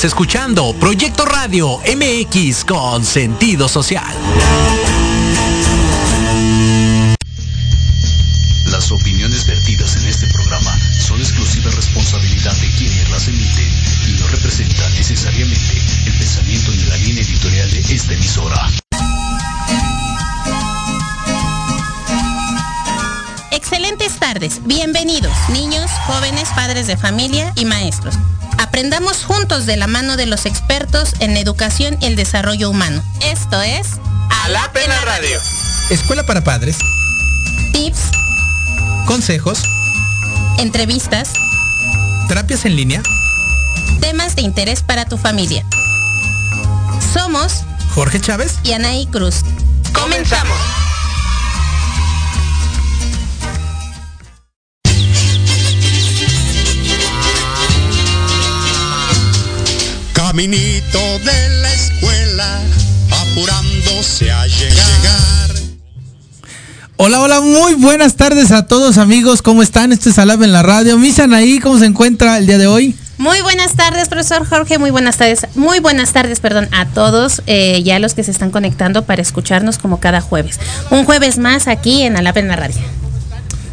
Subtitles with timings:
[0.00, 4.16] Estás escuchando Proyecto Radio MX con sentido social.
[8.64, 13.70] Las opiniones vertidas en este programa son exclusiva responsabilidad de quienes las emiten
[14.08, 18.70] y no representan necesariamente el pensamiento ni la línea editorial de esta emisora.
[23.50, 28.14] Excelentes tardes, bienvenidos, niños, jóvenes, padres de familia y maestros.
[28.70, 33.02] Aprendamos juntos de la mano de los expertos en educación y el desarrollo humano.
[33.20, 33.88] Esto es
[34.46, 34.52] en
[34.88, 35.40] la radio.
[35.90, 36.76] Escuela para padres,
[37.72, 37.98] tips,
[39.06, 39.64] consejos,
[40.58, 41.32] entrevistas,
[42.28, 43.02] terapias en línea.
[44.00, 45.66] temas de interés para tu familia.
[47.12, 48.54] Somos Jorge Chávez.
[48.62, 49.40] y Anaí Cruz.
[49.92, 50.56] Comenzamos.
[60.40, 62.62] Caminito de la escuela,
[63.10, 65.50] apurándose a llegar.
[66.96, 69.42] Hola, hola, muy buenas tardes a todos amigos.
[69.42, 69.92] ¿Cómo están?
[69.92, 70.96] Este es Alab en la radio.
[70.96, 72.96] Misan ahí, ¿cómo se encuentra el día de hoy?
[73.18, 74.78] Muy buenas tardes, profesor Jorge.
[74.78, 75.46] Muy buenas tardes.
[75.56, 79.76] Muy buenas tardes, perdón, a todos, eh, ya los que se están conectando para escucharnos
[79.76, 80.58] como cada jueves.
[80.88, 82.80] Un jueves más aquí en Alap en la radio.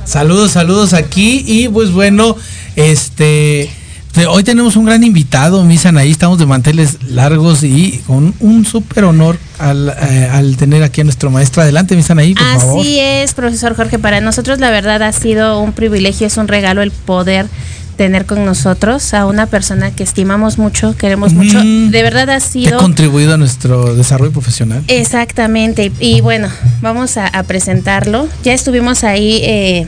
[0.04, 1.46] Saludos, saludos aquí.
[1.48, 2.36] Y pues bueno,
[2.76, 3.72] este.
[4.18, 6.12] Te- Hoy tenemos un gran invitado, Misan ahí.
[6.12, 11.04] Estamos de manteles largos y con un súper honor al, eh, al tener aquí a
[11.04, 11.62] nuestro maestro.
[11.62, 12.82] Adelante, Misan ahí, por favor.
[12.82, 14.00] Así es, profesor Jorge.
[14.00, 17.48] Para nosotros la verdad ha sido un privilegio, es un regalo el poder
[17.96, 21.58] tener con nosotros a una persona que estimamos mucho, queremos mucho.
[21.64, 21.90] Mm.
[21.90, 22.78] De verdad ha Que ha sido...
[22.78, 24.84] contribuido a nuestro desarrollo profesional.
[24.88, 26.48] Exactamente, y, y bueno,
[26.82, 28.28] vamos a, a presentarlo.
[28.44, 29.88] Ya estuvimos ahí eh,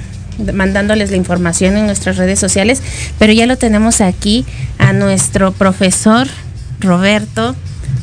[0.53, 2.81] mandándoles la información en nuestras redes sociales,
[3.17, 4.46] pero ya lo tenemos aquí
[4.77, 6.27] a nuestro profesor
[6.79, 7.55] Roberto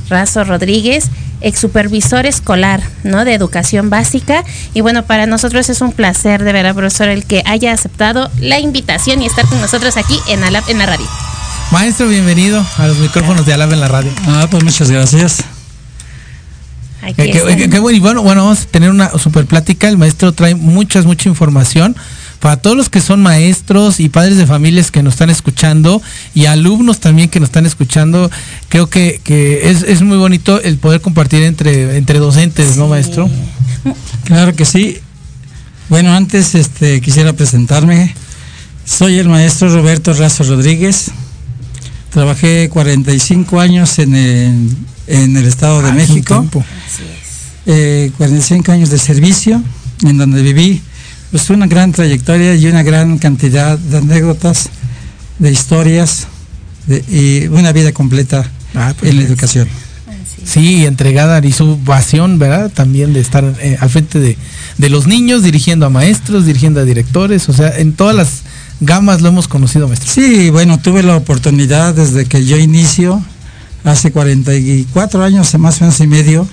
[0.08, 1.06] Razo Rodríguez,
[1.40, 3.24] ex supervisor escolar, ¿no?
[3.24, 4.44] De educación básica.
[4.74, 8.58] Y bueno, para nosotros es un placer, de verdad, profesor, el que haya aceptado la
[8.60, 11.06] invitación y estar con nosotros aquí en, Alap, en la radio.
[11.72, 14.12] Maestro, bienvenido a los micrófonos de Alab en la radio.
[14.26, 15.42] Ah, pues muchas gracias.
[17.02, 17.56] Aquí Qué, qué- está.
[17.56, 19.88] qué- qué bueno, y bueno, bueno, vamos a tener una super plática.
[19.88, 21.96] El maestro trae muchas, mucha información
[22.40, 26.02] para todos los que son maestros y padres de familias que nos están escuchando
[26.34, 28.30] y alumnos también que nos están escuchando.
[28.68, 33.28] Creo que, que es, es muy bonito el poder compartir entre, entre docentes, ¿no, maestro?
[34.24, 34.98] Claro que sí.
[35.88, 38.14] Bueno, antes este, quisiera presentarme.
[38.84, 41.10] Soy el maestro Roberto Razo Rodríguez.
[42.10, 44.76] Trabajé 45 años en el,
[45.06, 46.44] en el Estado de Ah, es México.
[47.66, 49.62] Eh, 45 años de servicio,
[50.02, 50.82] en donde viví
[51.30, 54.68] pues, una gran trayectoria y una gran cantidad de anécdotas,
[55.38, 56.26] de historias
[56.86, 59.68] de- y una vida completa Ah, pues, en la educación.
[60.44, 62.70] Sí, entregada y su pasión, ¿verdad?
[62.72, 64.36] También de estar eh, al frente de,
[64.78, 68.28] de los niños, dirigiendo a maestros, dirigiendo a directores, o sea, en todas las
[68.80, 70.08] gamas lo hemos conocido, maestro.
[70.12, 73.20] Sí, bueno, tuve la oportunidad desde que yo inicio,
[73.82, 76.46] hace 44 años, más o menos y medio,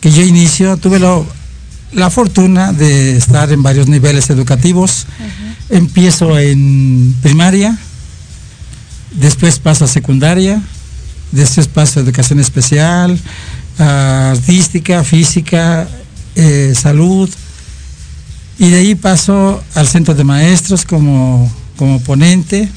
[0.00, 1.26] que yo inicio, tuve lo-
[1.96, 5.06] la fortuna de estar en varios niveles educativos.
[5.70, 7.76] Empiezo en primaria,
[9.12, 10.60] después paso a secundaria,
[11.32, 13.18] después paso a educación especial,
[13.78, 15.88] a artística, física,
[16.34, 17.30] eh, salud,
[18.58, 22.68] y de ahí paso al centro de maestros como, como ponente.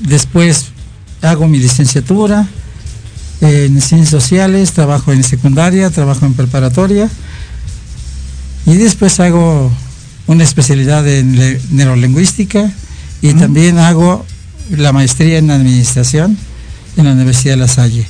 [0.00, 0.66] Después
[1.22, 2.46] hago mi licenciatura
[3.40, 7.08] en ciencias sociales, trabajo en secundaria, trabajo en preparatoria.
[8.68, 9.72] Y después hago
[10.26, 12.70] una especialidad en neurolingüística
[13.22, 14.24] y también hago
[14.70, 16.36] la maestría en administración
[16.96, 18.06] en la Universidad de La Salle.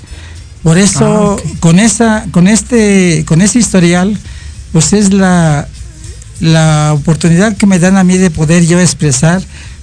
[0.64, 4.18] Por eso, Ah, con esa, con este, con ese historial,
[4.72, 5.68] pues es la,
[6.40, 9.40] la oportunidad que me dan a mí de poder yo expresar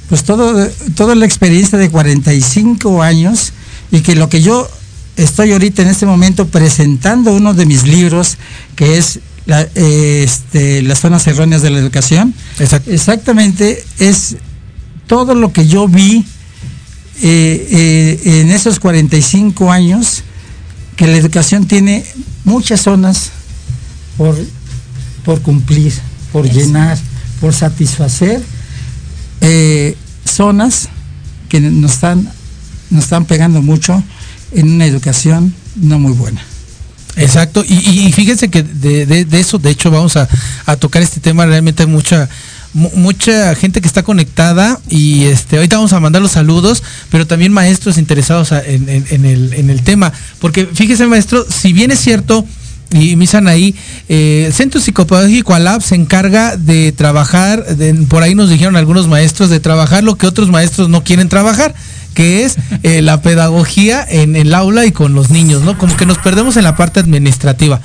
[0.10, 3.54] pues todo, toda la experiencia de 45 años
[3.92, 4.70] y que lo que yo
[5.16, 8.38] estoy ahorita en este momento presentando uno de mis libros
[8.76, 12.34] que es la, eh, este, las zonas erróneas de la educación.
[12.60, 14.38] Exactamente es
[15.08, 16.26] todo lo que yo vi
[17.22, 17.68] eh,
[18.26, 20.24] eh, en esos 45 años
[20.96, 22.06] que la educación tiene
[22.44, 23.32] muchas zonas
[24.18, 24.36] por,
[25.24, 25.94] por cumplir,
[26.32, 26.98] por llenar,
[27.40, 28.42] por satisfacer
[29.42, 30.90] eh, zonas
[31.50, 32.30] que nos están,
[32.90, 34.02] nos están pegando mucho
[34.52, 36.42] en una educación no muy buena.
[37.18, 40.28] Exacto, y, fíjense que de, eso, de hecho, vamos a,
[40.78, 42.28] tocar este tema, realmente hay mucha,
[42.74, 47.26] mu- mucha gente que está conectada y este ahorita vamos a mandar los saludos, pero
[47.26, 50.12] también maestros interesados en, el, tema.
[50.40, 52.46] Porque fíjese, maestro, si bien es cierto,
[52.92, 53.76] y Misan ahí,
[54.10, 57.66] eh, Centro Psicopedagógico ALAB se encarga de trabajar,
[58.10, 61.74] por ahí nos dijeron algunos maestros, de trabajar lo que otros maestros no quieren trabajar
[62.16, 65.78] que es eh, la pedagogía en el aula y con los niños, ¿no?
[65.78, 67.80] Como que nos perdemos en la parte administrativa.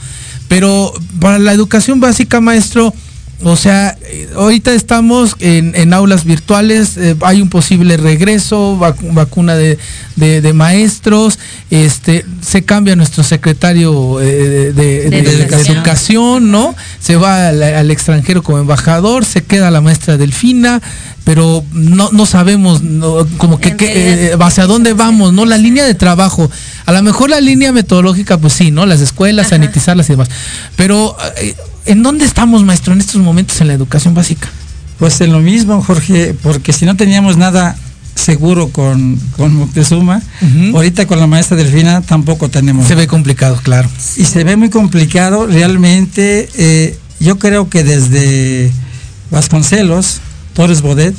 [0.48, 2.94] Pero para la educación básica, maestro,
[3.42, 9.14] o sea, eh, ahorita estamos en, en aulas virtuales, eh, hay un posible regreso, vacu-
[9.14, 9.78] vacuna de,
[10.16, 11.38] de- de maestros,
[11.70, 15.76] este, se cambia nuestro secretario eh, de, educación.
[15.76, 16.74] educación, ¿no?
[17.00, 20.82] Se va al, al extranjero como embajador, se queda la maestra Delfina,
[21.24, 25.44] pero no, no sabemos no, como que, eh, hacia dónde vamos, ¿no?
[25.46, 26.50] La línea de trabajo.
[26.86, 28.84] A lo mejor la línea metodológica, pues sí, ¿no?
[28.86, 29.56] Las escuelas, Ajá.
[29.56, 30.28] sanitizarlas y demás.
[30.76, 31.16] Pero,
[31.86, 34.48] ¿en dónde estamos, maestro, en estos momentos en la educación básica?
[34.98, 37.76] Pues en lo mismo, Jorge, porque si no teníamos nada
[38.14, 40.22] seguro con, con Moctezuma,
[40.74, 42.86] ahorita con la maestra Delfina tampoco tenemos.
[42.86, 43.88] Se ve complicado, claro.
[44.16, 45.46] y se ve muy complicado.
[45.46, 48.70] Realmente, eh, yo creo que desde
[49.30, 50.20] Vasconcelos,
[50.52, 51.14] Torres Bodet,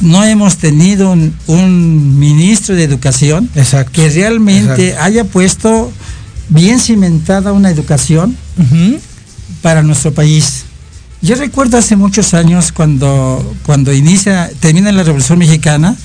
[0.00, 3.92] no hemos tenido un, un ministro de educación Exacto.
[3.92, 5.04] que realmente Exacto.
[5.04, 5.92] haya puesto
[6.48, 8.36] bien cimentada una educación.
[9.62, 10.64] Para nuestro país.
[11.22, 15.96] Yo recuerdo hace muchos años cuando, cuando inicia, termina la Revolución Mexicana,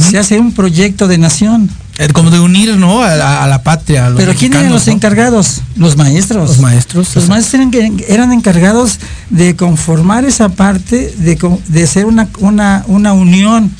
[0.00, 1.68] se hace un proyecto de nación.
[1.98, 3.02] Eh, Como de unir, ¿no?
[3.02, 4.06] A, la- a la patria.
[4.06, 4.94] a los Pero ¿quién eran los ¿no?
[4.94, 5.60] encargados?
[5.76, 6.48] Los maestros.
[6.48, 7.14] Los maestros.
[7.14, 7.66] Los maestros
[8.08, 11.38] eran, encargados de conformar esa parte, de,
[11.68, 13.70] de ser una, una, una unión.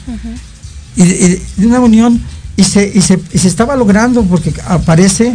[0.94, 2.20] y, una unión
[2.56, 5.34] y se, y, se, y se estaba logrando porque aparece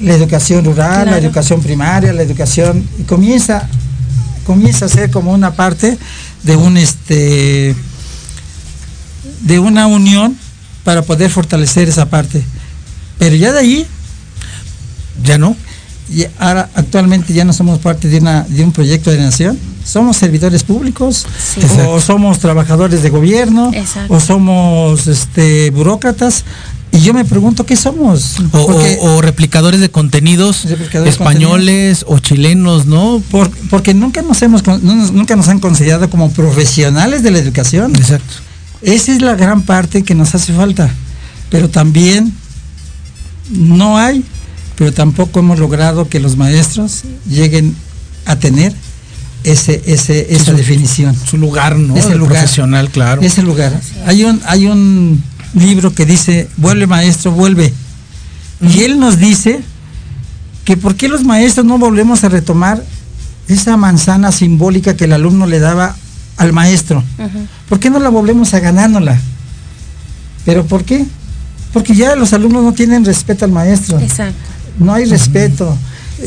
[0.00, 3.68] la educación rural, la educación primaria, la educación, y comienza,
[4.46, 5.96] comienza a ser como una parte
[6.42, 7.74] de un este
[9.40, 10.36] de una unión
[10.84, 12.42] para poder fortalecer esa parte.
[13.18, 13.86] Pero ya de ahí
[15.22, 15.56] Ya no.
[16.10, 20.16] y ahora actualmente ya no somos parte de una de un proyecto de nación somos
[20.18, 21.24] servidores públicos
[21.54, 21.60] Sí.
[21.88, 24.12] o somos trabajadores de gobierno Exacto.
[24.14, 26.44] o somos este burócratas
[26.94, 31.10] y yo me pregunto qué somos O, o- porque, o replicadores de contenidos Replicadores de
[31.10, 33.20] españoles o chilenos, ¿no?
[33.30, 37.30] por- porque nunca nos hemos con- no nos- nunca nos han considerado como profesionales de
[37.32, 38.34] la educación Exacto.
[38.82, 40.88] esa es la gran parte que nos hace falta
[41.50, 42.32] pero también
[43.50, 44.24] no hay
[44.76, 47.76] pero tampoco hemos logrado que los maestros lleguen
[48.26, 48.74] a tener
[49.44, 51.14] ese, ese, esa su- definición.
[51.30, 51.94] Su lugar, ¿no?
[51.96, 52.38] Ese lugar.
[52.38, 53.20] profesional, claro.
[53.20, 53.78] Ese lugar.
[54.06, 55.22] Hay un, hay un
[55.54, 57.72] libro que dice, vuelve maestro, vuelve.
[58.60, 59.60] Y él nos dice
[60.64, 62.82] que por qué los maestros no volvemos a retomar
[63.48, 65.96] esa manzana simbólica que el alumno le daba
[66.36, 67.02] al maestro.
[67.68, 69.20] ¿Por qué no la volvemos a ganárnosla?
[70.44, 71.04] ¿Pero por qué?
[71.72, 73.98] Porque ya los alumnos no tienen respeto al maestro.
[73.98, 74.38] Exacto.
[74.78, 75.76] No hay respeto.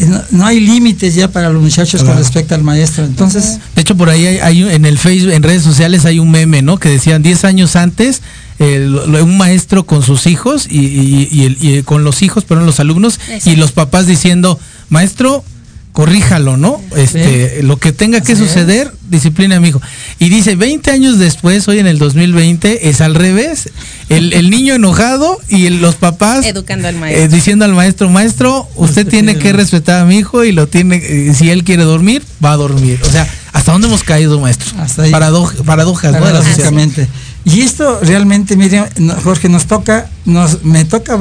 [0.07, 3.05] No, no hay límites ya para los muchachos con respecto al maestro.
[3.05, 6.29] Entonces, De hecho, por ahí hay, hay en el Facebook, en redes sociales hay un
[6.29, 6.77] meme, ¿no?
[6.77, 8.21] Que decían 10 años antes,
[8.59, 12.79] un maestro con sus hijos y, y- y el- y con los hijos, pero los
[12.79, 13.49] alumnos, Exacto.
[13.51, 14.59] y los papás diciendo,
[14.89, 15.43] maestro,
[15.91, 16.79] corríjalo, ¿no?
[16.95, 18.49] Este, Lo que tenga que Así es.
[18.49, 19.81] suceder, disciplina a mi hijo.
[20.19, 23.69] Y dice, 20 años después, hoy en el 2020, es al revés.
[24.09, 27.27] El, el niño enojado y el- los papás Educando al eh, maestro.
[27.35, 31.33] diciendo al maestro, maestro, usted tiene que respetar a mi hijo y lo tiene, eh,
[31.33, 32.99] si él quiere dormir, va a dormir.
[33.03, 34.79] O sea, ¿hasta dónde hemos caído, maestro?
[34.79, 35.11] Hasta ahí.
[35.11, 36.23] Paradoj- paradojas, ¿no?
[36.27, 36.69] de la sociedad.
[36.69, 37.07] paradójicamente.
[37.45, 41.17] Y esto realmente, mire, no, Jorge, nos toca, nos, me toca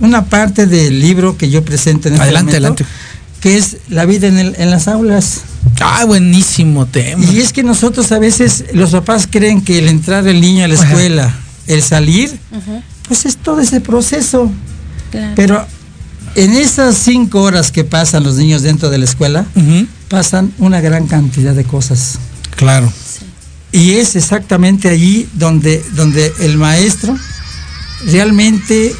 [0.00, 2.86] una parte del libro que yo presento en este Adelante, momento, adelante.
[3.40, 5.40] que es la vida en, el- en las aulas.
[5.80, 7.24] Ah, buenísimo tema.
[7.24, 10.68] Y es que nosotros a veces, los papás creen que el entrar el niño a
[10.68, 10.86] la Ajá.
[10.88, 11.34] escuela,
[11.66, 12.38] el salir,
[13.06, 14.50] pues es todo ese proceso.
[15.10, 15.32] Claro.
[15.36, 15.66] Pero
[16.36, 19.44] en esas cinco horas que pasan los niños dentro de la escuela,
[20.08, 22.18] pasan una gran cantidad de cosas.
[22.56, 22.90] Claro.
[23.72, 27.16] Y es exactamente allí donde, donde el maestro
[28.06, 28.94] realmente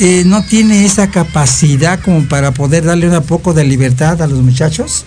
[0.00, 4.40] eh, no tiene esa capacidad como para poder darle un poco de libertad a los
[4.40, 5.04] muchachos.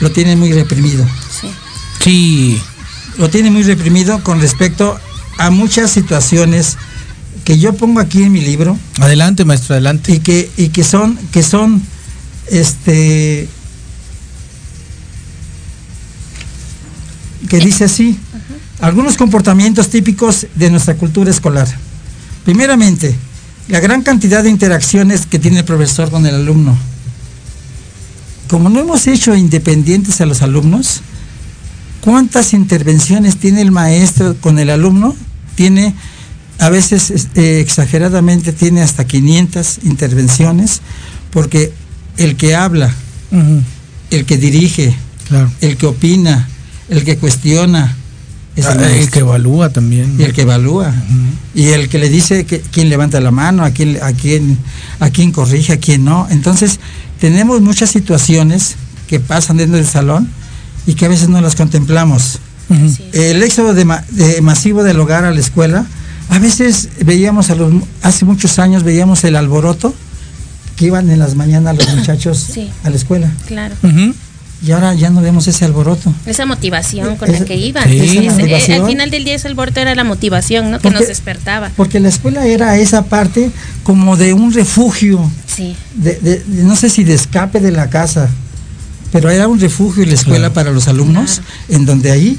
[0.00, 1.04] Lo tiene muy reprimido.
[1.40, 1.48] Sí.
[2.00, 2.62] Sí.
[3.18, 4.98] Lo tiene muy reprimido con respecto
[5.38, 6.76] a muchas situaciones
[7.44, 10.12] que yo pongo aquí en mi libro Adelante, maestro, adelante.
[10.12, 11.82] y que, y que son, que son
[12.50, 13.48] este
[17.52, 18.18] que dice así,
[18.80, 21.68] algunos comportamientos típicos de nuestra cultura escolar.
[22.46, 23.14] Primeramente,
[23.68, 26.74] la gran cantidad de interacciones que tiene el profesor con el alumno.
[28.48, 31.02] Como no hemos hecho independientes a los alumnos,
[32.02, 35.14] ¿Cuántas intervenciones tiene el maestro con el alumno?
[35.54, 35.94] Tiene,
[36.58, 40.80] a veces eh, exageradamente, tiene hasta 500 intervenciones,
[41.30, 41.72] porque
[42.16, 42.92] el que habla,
[44.10, 44.92] el que dirige,
[45.60, 46.48] el que opina,
[46.92, 47.96] el que cuestiona,
[48.54, 50.16] es el, ah, que evalúa también.
[50.18, 50.92] Y el que evalúa.
[51.54, 54.58] Y el que le dice que, quién levanta la mano, a quién, a quién,
[55.00, 56.26] a quién corrige, a quién no.
[56.30, 56.78] Entonces,
[57.18, 58.76] tenemos muchas situaciones
[59.06, 60.28] que pasan dentro del salón
[60.86, 62.38] y que a veces no las contemplamos.
[63.12, 63.84] El éxodo de,
[64.40, 65.86] masivo del hogar a la escuela,
[66.30, 69.94] a veces veíamos a los, hace muchos años veíamos el alboroto
[70.76, 72.48] que iban en las mañanas los muchachos
[72.84, 73.30] a la escuela.
[73.46, 73.74] Claro
[74.64, 76.14] y ahora ya no vemos ese alboroto.
[76.24, 77.90] Esa motivación con la que iban.
[77.90, 80.78] Eh, al final del día ese alboroto era la motivación ¿no?
[80.78, 81.70] que nos despertaba.
[81.76, 83.50] Porque la escuela era esa parte
[83.82, 85.28] como de un refugio.
[85.46, 85.74] Sí.
[85.96, 88.30] De, no sé si de escape de la casa,
[89.10, 92.38] pero era un refugio la escuela para los alumnos, en donde ahí,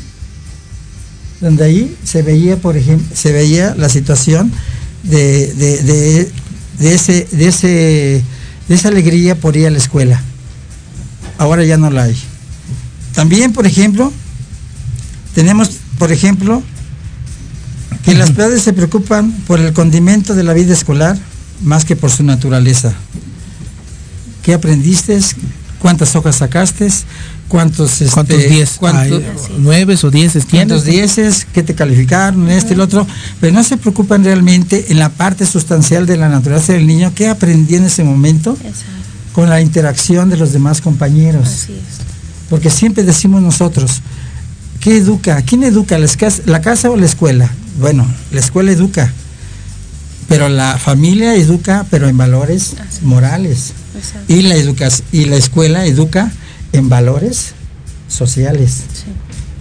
[1.42, 4.52] donde ahí se veía, por ejemplo, se veía la situación
[5.04, 6.32] de, de,
[6.80, 8.24] de ese, de ese,
[8.70, 10.24] de esa alegría por ir a la escuela
[11.38, 12.18] ahora ya no la hay.
[13.14, 14.12] También, por ejemplo,
[15.36, 16.64] tenemos, por ejemplo,
[18.04, 21.18] que las padres se preocupan por el condimento de la vida escolar
[21.64, 22.94] más que por su naturaleza.
[24.42, 25.18] ¿Qué aprendiste?
[25.80, 26.90] ¿Cuántas hojas sacaste?
[27.48, 28.80] ¿Cuántos, este, ¿Cuántos diez?
[29.60, 31.46] ¿Nueve o dieces ¿Cuántos dieces?
[31.54, 32.50] ¿Qué te calificaron?
[32.50, 33.06] Este y el otro.
[33.40, 37.14] Pero no se preocupan realmente en la parte sustancial de la naturaleza del niño.
[37.14, 38.58] ¿Qué aprendí en ese momento?
[39.34, 41.48] Con la interacción de los demás compañeros.
[41.48, 42.04] Así es.
[42.50, 44.02] Porque siempre decimos nosotros,
[44.80, 45.42] ¿qué educa?
[45.42, 45.98] ¿Quién educa?
[46.46, 47.52] ¿La casa o la escuela?
[47.80, 49.12] Bueno, la escuela educa,
[50.30, 53.74] pero la familia educa, pero en valores morales.
[54.28, 54.56] Y la,
[55.12, 56.32] y la escuela educa
[56.72, 57.54] en valores
[58.08, 58.84] sociales.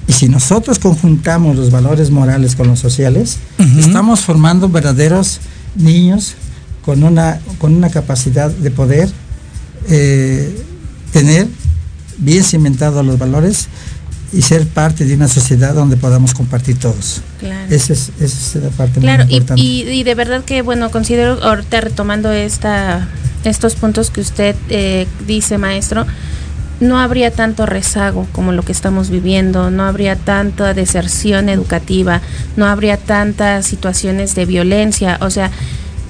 [0.07, 3.39] Y si nosotros conjuntamos los valores morales con los sociales,
[3.79, 5.41] estamos formando verdaderos
[5.77, 6.35] niños
[6.85, 9.09] con una, con una capacidad de poder
[9.89, 10.65] eh,
[11.13, 11.47] tener
[12.19, 13.69] bien cimentados los valores
[14.33, 17.21] y ser parte de una sociedad donde podamos compartir todos.
[17.39, 17.75] Claro.
[17.75, 19.63] Esa es, la parte claro, muy importante.
[19.63, 23.09] Y, y, de verdad que, bueno, considero ahorita retomando esta,
[23.45, 26.07] estos puntos que usted eh, dice, maestro,
[26.81, 32.21] no habría tanto rezago como lo que estamos viviendo, no habría tanta deserción educativa,
[32.57, 35.51] no habría tantas situaciones de violencia, o sea,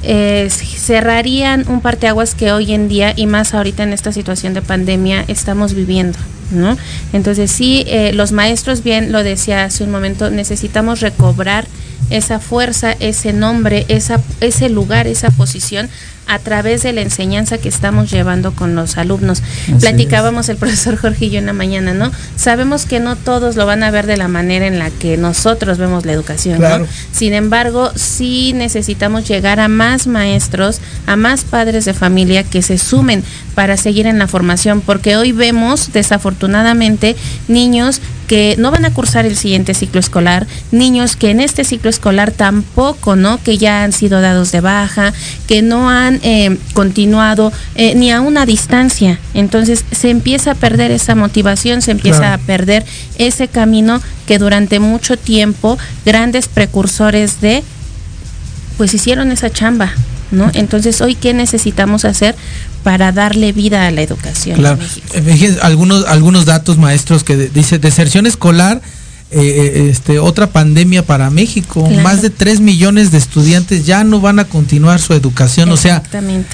[0.02, 4.62] eh, cerrarían un parteaguas que hoy en día y más ahorita en esta situación de
[4.62, 6.18] pandemia estamos viviendo.
[6.50, 6.76] ¿no?
[7.12, 11.66] Entonces sí, eh, los maestros, bien lo decía hace un momento, necesitamos recobrar
[12.10, 15.88] esa fuerza, ese nombre, esa, ese lugar, esa posición
[16.26, 19.42] a través de la enseñanza que estamos llevando con los alumnos.
[19.80, 22.10] Platicábamos el profesor Jorge y yo en la mañana, ¿no?
[22.36, 25.78] Sabemos que no todos lo van a ver de la manera en la que nosotros
[25.78, 26.86] vemos la educación, ¿no?
[27.12, 32.78] Sin embargo, sí necesitamos llegar a más maestros, a más padres de familia que se
[32.78, 33.22] sumen
[33.54, 37.16] para seguir en la formación, porque hoy vemos desafortunadamente
[37.48, 38.00] niños
[38.32, 42.30] que no van a cursar el siguiente ciclo escolar, niños que en este ciclo escolar
[42.30, 43.36] tampoco, ¿no?
[43.42, 45.12] Que ya han sido dados de baja,
[45.46, 49.18] que no han eh, continuado eh, ni a una distancia.
[49.34, 52.86] Entonces se empieza a perder esa motivación, se empieza a perder
[53.18, 57.62] ese camino que durante mucho tiempo grandes precursores de,
[58.78, 59.92] pues hicieron esa chamba,
[60.30, 60.50] ¿no?
[60.54, 62.34] Entonces, hoy, ¿qué necesitamos hacer
[62.82, 64.56] para darle vida a la educación?
[64.56, 64.78] Claro.
[65.14, 68.80] Eh, algunos, algunos datos maestros que dice deserción escolar.
[69.34, 71.88] Eh, eh, este, otra pandemia para México.
[72.02, 75.70] Más de 3 millones de estudiantes ya no van a continuar su educación.
[75.70, 76.02] O sea,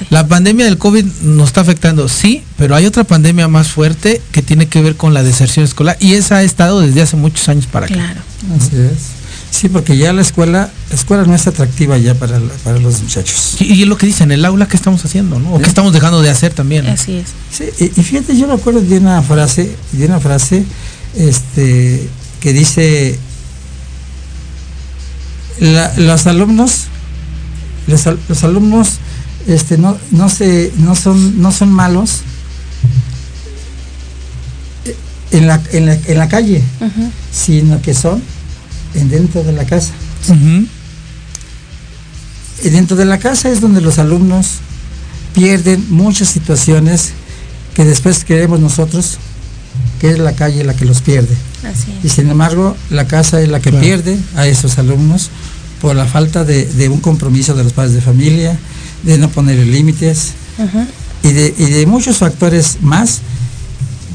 [0.09, 4.41] la pandemia del COVID nos está afectando, sí, pero hay otra pandemia más fuerte que
[4.41, 7.67] tiene que ver con la deserción escolar y esa ha estado desde hace muchos años
[7.67, 7.95] para acá.
[7.95, 8.21] Claro.
[8.55, 9.18] Así es.
[9.51, 13.57] Sí, porque ya la escuela, la escuela no es atractiva ya para, para los muchachos.
[13.59, 15.55] Y, es lo que dicen, el aula que estamos haciendo, ¿no?
[15.55, 16.87] O que estamos dejando de hacer también.
[16.87, 17.27] Así es.
[17.51, 20.63] Sí, y, fíjate, yo me acuerdo de una frase, de una frase,
[21.15, 22.07] este,
[22.39, 23.19] que dice
[25.97, 26.85] los alumnos,
[27.87, 28.99] los, alumnos,
[29.47, 32.21] este, no, no se, no son, no son malos
[35.31, 36.63] en la, en la, en la calle,
[37.33, 38.21] sino que son
[38.93, 39.91] dentro de la casa.
[42.63, 44.55] Y dentro de la casa es donde los alumnos
[45.33, 47.11] pierden muchas situaciones
[47.73, 49.17] que después creemos nosotros
[49.99, 51.35] que es la calle la que los pierde.
[52.03, 55.29] Y sin embargo, la casa es la que pierde a esos alumnos
[55.81, 58.57] por la falta de, un compromiso de los padres de familia,
[59.03, 60.31] de no poner límites
[61.23, 63.19] y, de, y de muchos factores más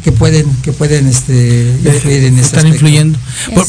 [0.05, 2.75] que pueden que pueden este influir en ese están aspecto.
[2.87, 3.19] influyendo.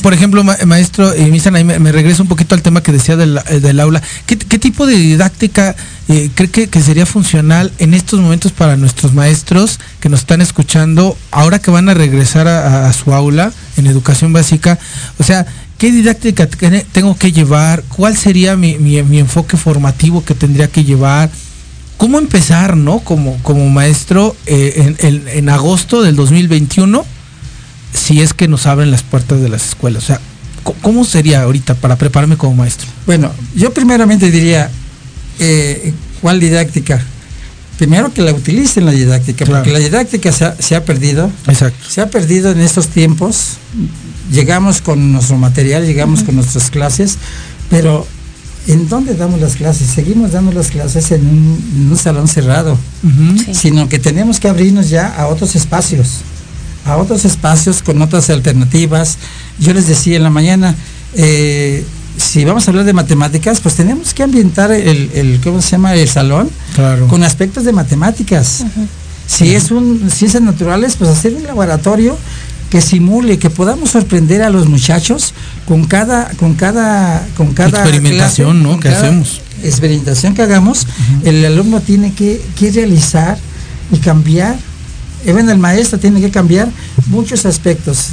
[0.04, 3.16] Por, ejemplo, ma- maestro, y me, me, me regreso un poquito al tema que decía
[3.16, 4.02] del, eh, del aula.
[4.26, 5.76] ¿Qué, qué tipo de didáctica
[6.10, 10.42] eh, cree que, que sería funcional en estos momentos para nuestros maestros que nos están
[10.42, 14.78] escuchando ahora que van a regresar a, a su aula en educación básica?
[15.18, 15.46] O sea,
[15.78, 17.82] ¿qué didáctica te- tengo que llevar?
[17.96, 21.30] ¿Cuál sería mi, mi- mi enfoque formativo que tendría que llevar?
[21.98, 23.00] ¿Cómo empezar, no?
[23.00, 27.06] Como, como maestro eh, en, en- en agosto del 2021
[27.94, 30.04] si es que nos abren las puertas de las escuelas.
[30.04, 30.20] O sea,
[30.82, 32.88] ¿cómo sería ahorita para prepararme como maestro?
[33.06, 34.70] Bueno, yo primeramente diría,
[35.40, 37.02] eh, ¿cuál didáctica?
[37.78, 39.64] Primero que la utilicen la didáctica, Claro.
[39.64, 41.32] porque la didáctica se ha, se ha perdido.
[41.48, 41.90] Exacto.
[41.90, 43.58] Se ha perdido en estos tiempos.
[44.32, 47.18] Llegamos con nuestro material, llegamos con nuestras clases,
[47.70, 48.06] pero
[48.68, 49.88] ¿en dónde damos las clases?
[49.88, 52.78] Seguimos dando las clases en un, en un salón cerrado,
[53.46, 53.54] Sí.
[53.54, 56.22] sino que tenemos que abrirnos ya a otros espacios,
[56.86, 59.18] a otros espacios con otras alternativas.
[59.60, 60.76] Yo les decía en la mañana,
[61.14, 61.86] eh,
[62.18, 65.94] si vamos a hablar de matemáticas, pues tenemos que ambientar el, el ¿cómo se llama?
[65.96, 67.08] El salón Claro.
[67.08, 68.64] con aspectos de matemáticas.
[69.28, 72.16] Si es un ciencias naturales, pues hacer un laboratorio
[72.70, 75.34] que simule, que podamos sorprender a los muchachos
[75.68, 78.80] con cada, con cada, con cada Experimentación, clase, ¿no?
[78.80, 79.42] que hacemos.
[79.64, 80.86] Experimentación que hagamos,
[81.24, 83.38] el alumno tiene que, que realizar
[83.92, 84.56] y cambiar.
[85.26, 86.68] eh, bueno, el maestro tiene que cambiar
[87.08, 88.10] muchos aspectos,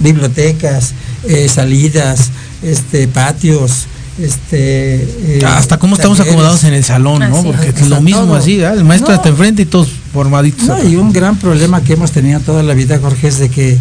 [0.00, 0.92] bibliotecas,
[1.24, 2.30] eh, salidas,
[2.62, 3.86] este, patios,
[4.20, 6.34] este, eh, Hasta cómo estamos talleres.
[6.34, 7.42] acomodados en el salón, ¿no?
[7.42, 7.88] Porque es.
[7.88, 8.36] lo mismo todo.
[8.36, 8.66] así, ¿eh?
[8.72, 9.16] el maestro No.
[9.16, 10.66] hasta enfrente y todos formaditos.
[10.66, 13.76] No, y un gran problema que hemos tenido toda la vida, Jorge, es de que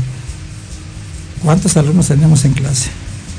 [1.42, 2.90] ¿cuántos alumnos tenemos en clase?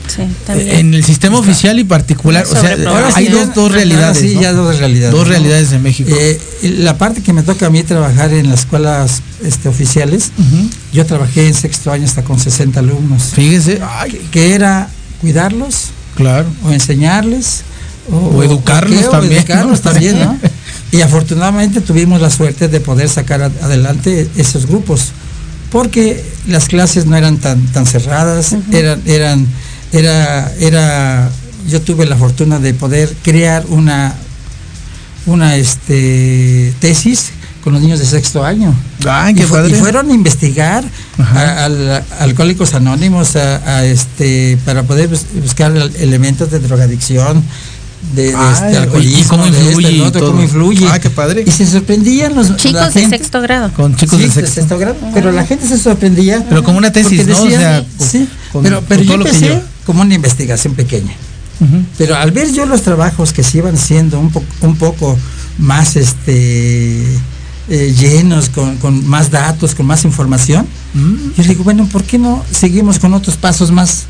[0.08, 0.70] Sí, también.
[0.70, 3.12] en el sistema oficial y particular, o sea, Sobrepoblación.
[3.16, 4.06] hay sí, dos, dos realidades.
[4.06, 4.40] ahora sí, ¿no?
[4.40, 5.12] ya dos realidades.
[5.12, 5.30] Dos ¿no?
[5.30, 6.10] realidades de México.
[6.16, 10.30] Eh, la parte que me toca a mí trabajar en las escuelas este, oficiales,
[10.92, 14.88] yo trabajé en sexto año hasta con 60 alumnos, Fíjese, ay, que, que era
[15.20, 16.46] cuidarlos claro.
[16.64, 17.62] o enseñarles
[18.10, 19.90] O educarlos qué, o también, educarlos ¿no?
[19.90, 20.38] también, ¿no?
[20.96, 25.08] Y afortunadamente tuvimos la suerte de poder sacar adelante esos grupos,
[25.70, 29.46] porque las clases no eran tan tan cerradas, eran eran
[29.92, 31.30] era era
[31.68, 34.14] yo tuve la fortuna de poder crear una
[35.26, 37.30] una este tesis
[37.64, 38.72] con los niños de sexto año.
[39.08, 39.76] Ay, qué fue- y padre.
[39.80, 40.84] fueron a investigar
[41.18, 47.42] a, al- a Alcohólicos Anónimos a, este para poder bus- buscar el- elementos de drogadicción,
[48.14, 50.26] de, de Ay, este, y alcoholismo, cómo de esto, influye todo.
[50.30, 50.86] cómo influye.
[50.90, 51.44] Ah, qué padre.
[51.46, 53.72] Y se sorprendían los la Chicos de sexto grado.
[53.74, 54.78] Con chicos Sí, de sexto.
[54.78, 56.44] grado, pero la gente se sorprendía.
[56.48, 57.36] Pero como una tesis, ¿no?
[57.36, 60.02] O decían- sea, con- sí, con- pero, pero con yo todo lo que empecé como
[60.02, 61.12] una investigación pequeña.
[61.96, 65.16] Pero al ver yo los trabajos que se iban siendo un, po- un poco
[65.58, 67.02] más este
[67.68, 72.16] eh, llenos, con, con más datos, con más información, Mm, yo digo, bueno, ¿por qué
[72.18, 74.04] no seguimos con otros pasos más?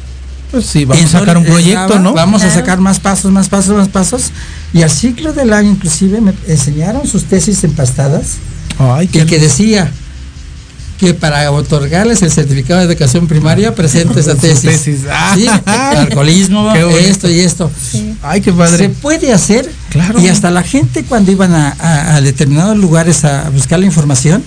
[0.50, 2.12] Pues sí, vamos a sacar un proyecto, estaba, ¿no?
[2.14, 4.30] Vamos a sacar más pasos, más pasos, más pasos.
[4.72, 8.34] Y al ciclo del año inclusive me enseñaron sus tesis empastadas
[8.78, 9.90] Ay, y que decía
[10.98, 14.62] que para otorgarles el certificado de educación primaria presente esa tesis.
[14.62, 15.00] tesis.
[15.10, 15.34] Ah.
[15.36, 17.70] Sí, alcoholismo, esto y esto.
[18.22, 18.88] Ay, qué Se padre.
[18.88, 20.18] puede hacer Claro.
[20.20, 24.42] y hasta la gente cuando iban a, a- a determinados lugares a buscar la información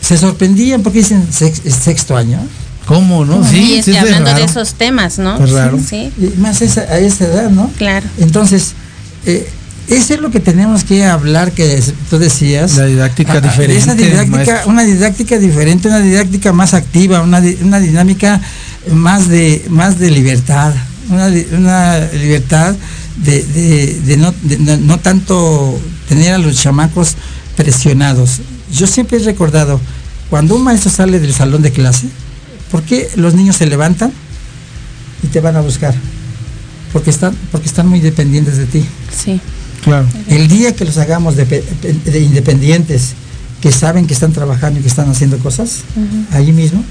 [0.00, 2.38] se sorprendían porque dicen "Sex- es sexto año
[2.86, 3.42] ¿Cómo, no?
[3.42, 4.38] y Sí, sí, es hablando raro.
[4.38, 5.42] de esos temas, ¿no?
[5.42, 5.78] Es raro.
[5.78, 7.70] Sí, más esa- a esa edad, ¿no?
[7.76, 8.06] claro.
[8.18, 8.72] Entonces,
[9.26, 9.48] eh,
[9.88, 12.76] eso es lo que tenemos que hablar, que es- tú decías.
[12.76, 14.70] La didáctica Ah, diferente, Esa didáctica, maestro.
[14.70, 18.40] una didáctica diferente, una didáctica más activa, una, una dinámica
[18.92, 20.72] más de, más de libertad,
[21.10, 21.28] una,
[22.12, 22.74] libertad
[23.16, 27.14] de, de- de no, de no- no tanto tener a los chamacos
[27.56, 28.40] presionados.
[28.72, 29.80] Yo siempre he recordado,
[30.30, 32.06] cuando un maestro sale del salón de clase,
[32.70, 34.12] ¿por qué los niños se levantan
[35.22, 35.94] y te van a buscar?
[36.92, 38.84] Porque están, porque están muy dependientes de ti.
[39.24, 39.40] Sí.
[39.84, 40.06] Claro.
[40.28, 43.12] El día que los hagamos de, de independientes,
[43.60, 45.80] que saben que están trabajando y que están haciendo cosas,
[46.32, 46.82] ahí mismo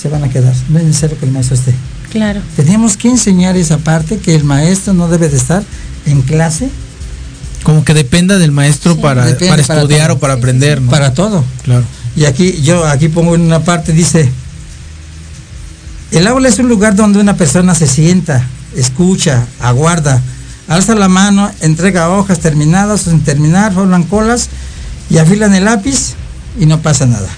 [0.00, 0.54] se van a quedar.
[0.68, 1.74] No es necesario que el maestro esté.
[2.10, 2.40] Claro.
[2.56, 5.62] Tenemos que enseñar esa parte que el maestro no debe de estar
[6.06, 6.68] en clase
[7.64, 9.00] Como que dependa del maestro Sí.
[9.00, 10.90] para, Depende para estudiar o para Sí, sí, aprender, ¿no?
[10.90, 11.44] para todo.
[11.64, 11.84] Claro.
[12.14, 14.30] Y aquí yo aquí pongo en una parte dice
[16.12, 20.22] el aula es un lugar donde una persona se sienta, escucha, aguarda,
[20.68, 24.48] alza la mano, entrega hojas terminadas o sin terminar, forman colas
[25.10, 26.14] y afilan el lápiz
[26.58, 27.28] y no pasa nada.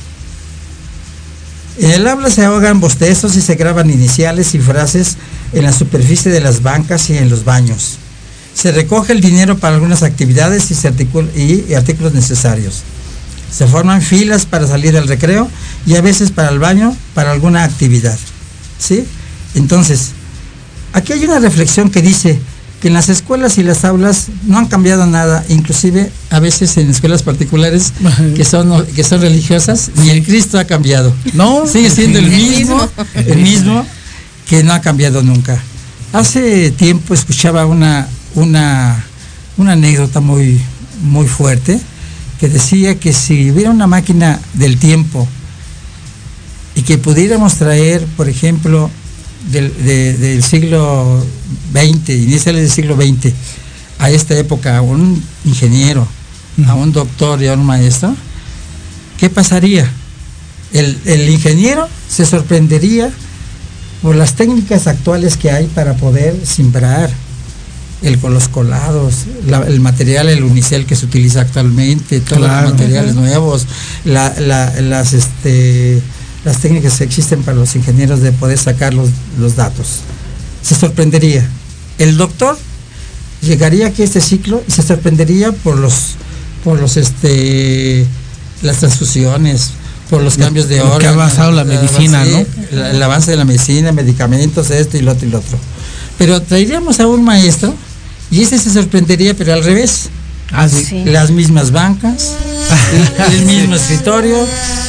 [1.78, 5.16] En el aula se ahogan bostezos y se graban iniciales y frases
[5.52, 7.98] en la superficie de las bancas y en los baños.
[8.54, 12.82] Se recoge el dinero para algunas actividades y, y artículos necesarios.
[13.50, 15.48] Se forman filas para salir al recreo
[15.86, 18.18] y a veces para el baño, para alguna actividad.
[18.78, 19.04] ¿Sí?
[19.54, 20.10] Entonces,
[20.92, 22.38] aquí hay una reflexión que dice
[22.80, 26.88] que en las escuelas y las aulas no han cambiado nada, inclusive a veces en
[26.88, 27.92] escuelas particulares
[28.36, 31.12] que son, que son religiosas, ni el Cristo ha cambiado.
[31.34, 32.88] No, Sigue siendo el mismo.
[33.14, 33.84] el mismo
[34.48, 35.60] que no ha cambiado nunca.
[36.12, 39.04] Hace tiempo escuchaba una, una,
[39.56, 40.60] una anécdota muy,
[41.02, 41.80] muy fuerte
[42.38, 45.26] que decía que si hubiera una máquina del tiempo
[46.78, 48.88] y que pudiéramos traer, por ejemplo,
[49.50, 51.24] del, de- del siglo
[51.72, 53.32] XX, iniciales del siglo XX,
[53.98, 56.06] a esta época, a un ingeniero,
[56.68, 58.14] a un doctor y a un maestro,
[59.18, 59.90] ¿qué pasaría?
[60.72, 63.10] El, el ingeniero se sorprendería
[64.00, 67.10] por las técnicas actuales que hay para poder simbrar
[68.02, 72.68] el con los colados, la- el material, el unicel que se utiliza actualmente, todos Claro.
[72.68, 73.66] los materiales nuevos,
[74.04, 76.00] la- la- las, este,
[76.48, 79.86] las técnicas que existen para los ingenieros de poder sacar los, los datos.
[80.62, 81.48] Se sorprendería.
[81.98, 82.56] El doctor
[83.42, 86.14] llegaría aquí a este ciclo y se sorprendería por los,
[86.64, 88.06] por los, este,
[88.62, 89.70] las transfusiones,
[90.10, 92.78] por los Lo- cambios de lo que ha órganos, avanzado la medicina, avance- ¿no?
[92.78, 95.58] la- el avance de la medicina, medicamentos, esto y lo otro y lo otro.
[96.16, 97.74] Pero traeríamos a un maestro
[98.30, 100.08] y ese se sorprendería, pero al revés.
[100.52, 100.84] Ah, sí.
[100.84, 101.04] Sí.
[101.04, 102.32] Las mismas bancas,
[103.30, 104.36] el, el mismo escritorio,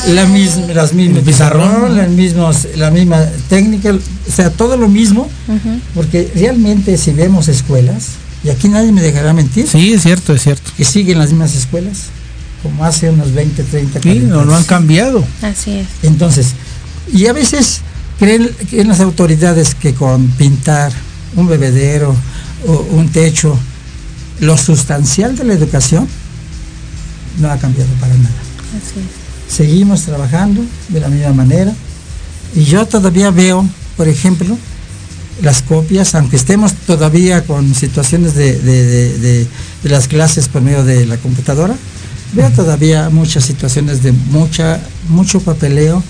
[0.07, 1.67] la misma, las mismas El pizarrón.
[1.69, 5.29] pizarrón, las mismos, la misma técnica, o sea, todo lo mismo,
[5.93, 8.05] porque realmente si vemos escuelas,
[8.43, 10.71] y aquí nadie me dejará mentir, Sí, es cierto, es cierto.
[10.77, 12.03] que siguen las mismas escuelas,
[12.63, 14.67] como hace unos 20, 30, Sí, 40 no, no han años.
[14.67, 15.25] cambiado.
[15.41, 15.87] Así es.
[16.03, 16.53] Entonces,
[17.11, 17.81] y a veces
[18.17, 20.93] creen, creen las autoridades que con pintar
[21.35, 22.15] un bebedero
[22.65, 23.57] o un techo,
[24.39, 26.07] lo sustancial de la educación
[27.39, 28.35] no ha cambiado para nada.
[28.77, 29.53] Así es.
[29.55, 31.73] Seguimos trabajando de la misma manera
[32.55, 34.57] y yo todavía veo, por ejemplo,
[35.41, 39.47] las copias, aunque estemos todavía con situaciones de, de- de- de-
[39.83, 41.75] de las clases por medio de la computadora,
[42.33, 46.03] veo todavía muchas situaciones de mucha, mucho papeleo,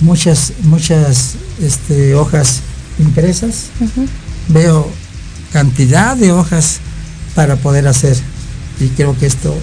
[0.00, 2.60] muchas, muchas este, hojas
[2.98, 3.66] impresas,
[4.48, 4.88] veo
[5.52, 6.78] cantidad de hojas
[7.34, 8.16] para poder hacer
[8.80, 9.54] y creo que esto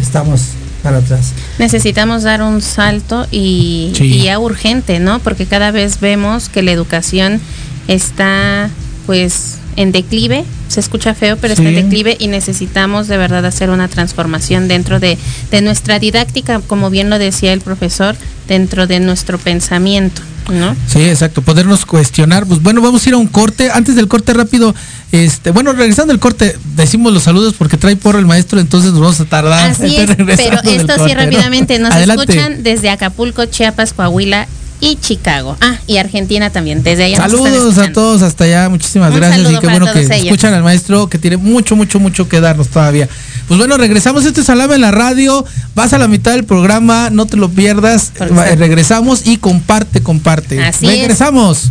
[0.00, 0.40] estamos
[0.82, 1.32] para atrás.
[1.58, 4.04] Necesitamos dar un salto y, Sí.
[4.04, 5.18] y ya urgente, ¿no?
[5.20, 7.40] Porque cada vez vemos que la educación
[7.88, 8.68] está
[9.06, 11.82] pues en declive, se escucha feo, pero está en Sí.
[11.82, 15.18] declive y necesitamos de verdad hacer una transformación dentro de,
[15.50, 18.14] de nuestra didáctica, como bien lo decía el profesor,
[18.48, 20.20] dentro de nuestro pensamiento,
[20.52, 20.76] ¿no?
[20.86, 22.46] Sí, exacto, podernos cuestionar.
[22.46, 23.70] Pues bueno, vamos a ir a un corte.
[23.72, 24.74] Antes del corte rápido,
[25.12, 29.00] este, bueno, regresando al corte, decimos los saludos porque trae porro el maestro, entonces nos
[29.00, 29.70] vamos a tardar.
[29.70, 32.32] Así es, pero esto sí rápidamente, nos Adelante.
[32.32, 34.48] escuchan desde Acapulco, Chiapas, Coahuila
[34.80, 35.56] y Chicago.
[35.60, 37.16] Ah, y Argentina también, desde allá.
[37.18, 40.10] Saludos a todos hasta allá, muchísimas Un gracias y qué bueno que ellos.
[40.10, 43.08] escuchan al maestro que tiene mucho, mucho, mucho que darnos todavía.
[43.46, 45.44] Pues bueno, regresamos, este es Salame en la radio,
[45.74, 50.60] vas a la mitad del programa, no te lo pierdas, Por regresamos y comparte, comparte.
[50.62, 50.92] Así es.
[50.92, 51.70] regresamos.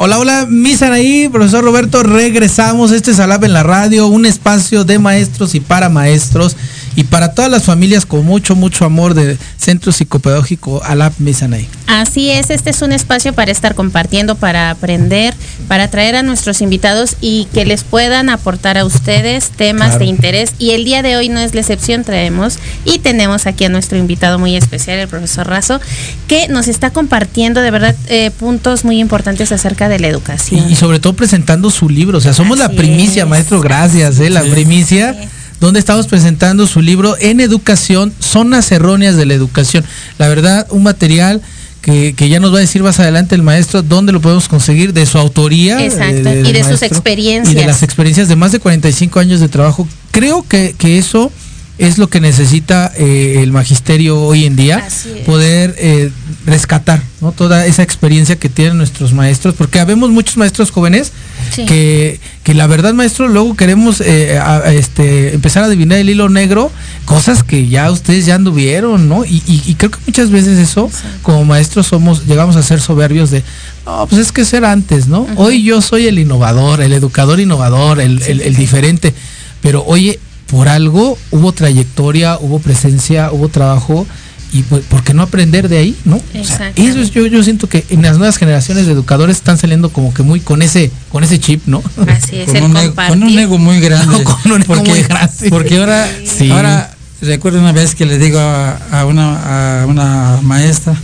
[0.00, 2.92] Hola, hola, Misaraí, profesor Roberto, regresamos.
[2.92, 6.56] Este es Alab en la radio, un espacio de maestros y para maestros
[6.96, 11.68] y para todas las familias con mucho, mucho amor de Centro Psicopedagógico Alab Misanaí.
[11.86, 15.34] Así es, este es un espacio para estar compartiendo, para aprender,
[15.68, 19.98] para traer a nuestros invitados y que les puedan aportar a ustedes temas Claro.
[20.00, 20.52] de interés.
[20.58, 23.96] Y el día de hoy no es la excepción, traemos y tenemos aquí a nuestro
[23.98, 25.80] invitado muy especial, el profesor Razo,
[26.26, 30.68] que nos está compartiendo de verdad eh, puntos muy importantes acerca de la educación.
[30.68, 32.18] Y, y sobre todo presentando su libro.
[32.18, 33.28] O sea, somos la primicia, es.
[33.28, 34.30] maestro, gracias, ¿eh?
[34.30, 35.14] La primicia,
[35.60, 39.84] donde estamos presentando su libro en educación, zonas erróneas de la educación.
[40.18, 41.42] La verdad, un material
[41.80, 44.92] que, que ya nos va a decir más adelante el maestro dónde lo podemos conseguir,
[44.92, 45.84] de su autoría.
[45.84, 47.54] Exacto, de- y de sus experiencias.
[47.54, 49.86] Y de las experiencias de más de 45 años de trabajo.
[50.10, 51.30] Creo que, que eso
[51.78, 54.86] es lo que necesita eh, el magisterio hoy en día,
[55.24, 56.10] poder eh,
[56.44, 57.30] rescatar ¿no?
[57.32, 61.12] toda esa experiencia que tienen nuestros maestros, porque habemos muchos maestros jóvenes
[61.54, 61.64] Sí.
[61.64, 66.10] que, que la verdad maestro luego queremos eh, a- a este, empezar a adivinar el
[66.10, 66.70] hilo negro,
[67.06, 69.24] cosas que ya ustedes ya anduvieron, ¿no?
[69.24, 70.90] Y, y- y creo que muchas veces eso,
[71.22, 73.42] como maestros somos, llegamos a ser soberbios de,
[73.86, 75.26] no, pues es que ser antes, ¿no?
[75.36, 79.14] Hoy yo soy el innovador, el educador innovador, el, el- el diferente,
[79.62, 80.18] pero oye,
[80.48, 84.06] por algo hubo trayectoria, hubo presencia, hubo trabajo.
[84.50, 85.96] Y pues, ¿por qué no aprender de ahí?
[86.06, 86.16] ¿no?
[86.16, 89.58] O sea, eso es, yo, yo siento que en las nuevas generaciones de educadores están
[89.58, 91.82] saliendo como que muy con ese, con ese chip, ¿no?
[92.06, 93.18] Así es, con el un, ego, compartir.
[93.18, 94.24] con un ego muy grande.
[94.42, 95.32] Con un ego porque, muy grande.
[95.50, 96.50] porque ahora, Sí.
[96.50, 96.90] ahora
[97.20, 100.96] recuerdo una vez que le digo a, a una, a una maestra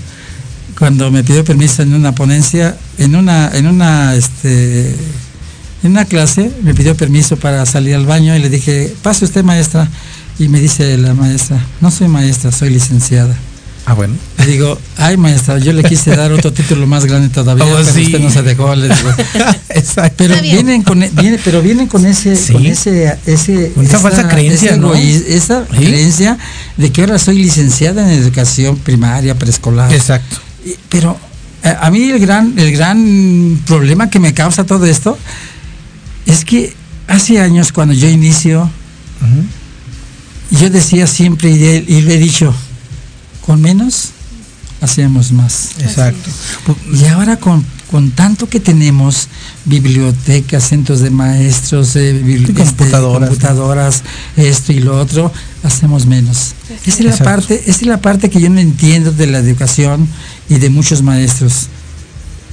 [0.79, 4.97] cuando me pidió permiso en una ponencia, en una, en una, este,
[5.85, 9.45] en una clase, me pidió permiso para salir al baño y le dije, pase usted
[9.45, 9.89] maestra,
[10.39, 13.37] y me dice la maestra, no soy maestra, soy licenciada.
[13.87, 14.15] Ah, bueno.
[14.39, 17.93] Le digo, ay maestra, yo le quise dar otro título más grande todavía, Oh, pero
[17.93, 18.05] sí.
[18.07, 19.11] usted no se dejó, le digo.
[19.69, 20.15] Exacto.
[20.17, 22.55] Pero vienen con e- viene, pero vienen con ese, Sí.
[22.55, 24.95] con ese, ese esa falsa creencia, ese ¿no?
[24.95, 25.77] esa Sí.
[25.85, 26.39] creencia
[26.79, 29.93] de que ahora soy licenciada en educación primaria, preescolar.
[29.93, 30.39] Exacto.
[30.65, 31.19] Y- Pero
[31.63, 35.19] a, a mí el gran, el gran problema que me causa todo esto
[36.27, 36.75] es que
[37.09, 38.71] hace años cuando yo inicio,
[40.51, 42.55] yo decía siempre y, lo he dicho,
[43.45, 44.11] con menos
[44.81, 45.71] hacíamos más.
[45.81, 46.31] Exacto.
[46.93, 49.29] Y ahora con, con tanto que tenemos,
[49.65, 52.53] bibliotecas, centros de maestros, eh, bibli- este,
[53.25, 54.03] computadoras.
[54.37, 56.53] esto y lo otro, hacemos menos.
[56.87, 60.07] Esa es, la parte, esa es la parte que yo no entiendo de la educación
[60.51, 61.69] y de muchos maestros.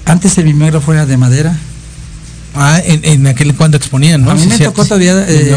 [0.06, 1.58] Antes el mimeógrafo era de madera.
[2.54, 4.32] Ah, en, en aquel cuando exponían, ¿no?
[4.32, 5.56] a mí Sí, me cierto, tocó todavía eh,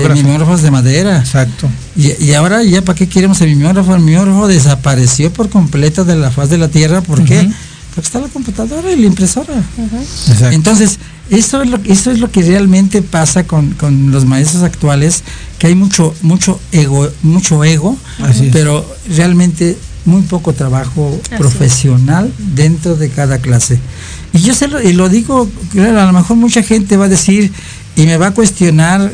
[0.63, 1.19] de madera.
[1.19, 1.69] Exacto.
[1.97, 6.15] Y, y ahora ya para qué queremos el mimeógrafo, el mimeógrafo desapareció por completo de
[6.17, 7.51] la faz de la tierra, ¿por qué?
[7.95, 9.55] Porque está la computadora y la impresora.
[10.51, 10.99] Entonces,
[11.31, 15.23] eso es lo, eso es lo que realmente pasa con, con los maestros actuales,
[15.59, 17.97] que hay mucho, mucho ego, mucho ego,
[18.53, 21.39] pero realmente muy poco trabajo Así es.
[21.41, 23.79] profesional dentro de cada clase.
[24.35, 27.09] Y yo se lo, y lo digo, claro, a lo mejor mucha gente va a
[27.09, 27.53] decir
[27.97, 29.11] y me va a cuestionar,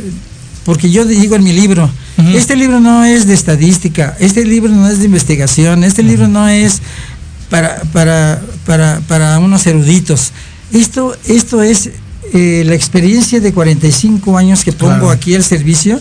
[0.65, 1.89] porque yo digo en mi libro,
[2.35, 6.49] este libro no es de estadística, este libro no es de investigación, este libro no
[6.49, 6.81] es
[7.51, 10.33] para, para, para, para unos eruditos.
[10.73, 11.91] Esto, esto es
[12.33, 15.11] eh, la experiencia de 45 años que pongo Claro.
[15.11, 16.01] aquí al servicio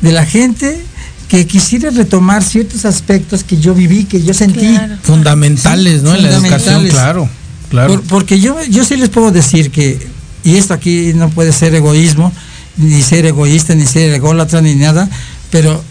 [0.00, 0.80] de la gente
[1.28, 4.60] que quisiera retomar ciertos aspectos que yo viví, que yo sentí.
[4.60, 4.96] Claro.
[5.02, 6.14] Fundamentales, Sí, ¿no?
[6.14, 7.28] En la educación, claro.
[7.70, 7.94] Claro.
[7.94, 10.06] Por- porque yo, yo sí les puedo decir que
[10.44, 12.32] y esto aquí no puede ser egoísmo,
[12.76, 15.08] ni ser egoísta, ni ser ególatra, ni nada,
[15.50, 15.82] pero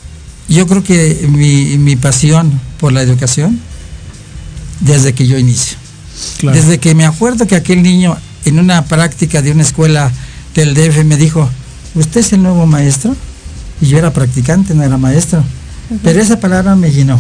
[0.48, 3.60] yo creo que mi, mi pasión por la educación,
[4.80, 5.78] desde que yo inicio.
[6.40, 6.58] Claro.
[6.60, 10.12] Desde que me acuerdo que aquel niño en una práctica de una escuela
[10.56, 11.48] del DF me dijo,
[11.96, 13.16] ¿usted es el nuevo maestro?
[13.82, 15.44] Y yo era practicante, no era maestro.
[16.04, 17.20] Pero esa palabra me llenó.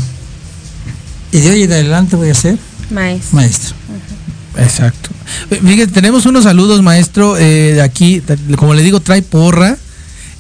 [1.31, 2.57] Y de hoy en adelante voy a ser
[2.89, 3.35] Maestro.
[3.35, 3.75] maestro.
[4.57, 5.09] Exacto.
[5.51, 8.21] Eh, Fíjate, tenemos unos saludos, maestro, eh, de aquí,
[8.57, 9.77] como le digo, trae porra.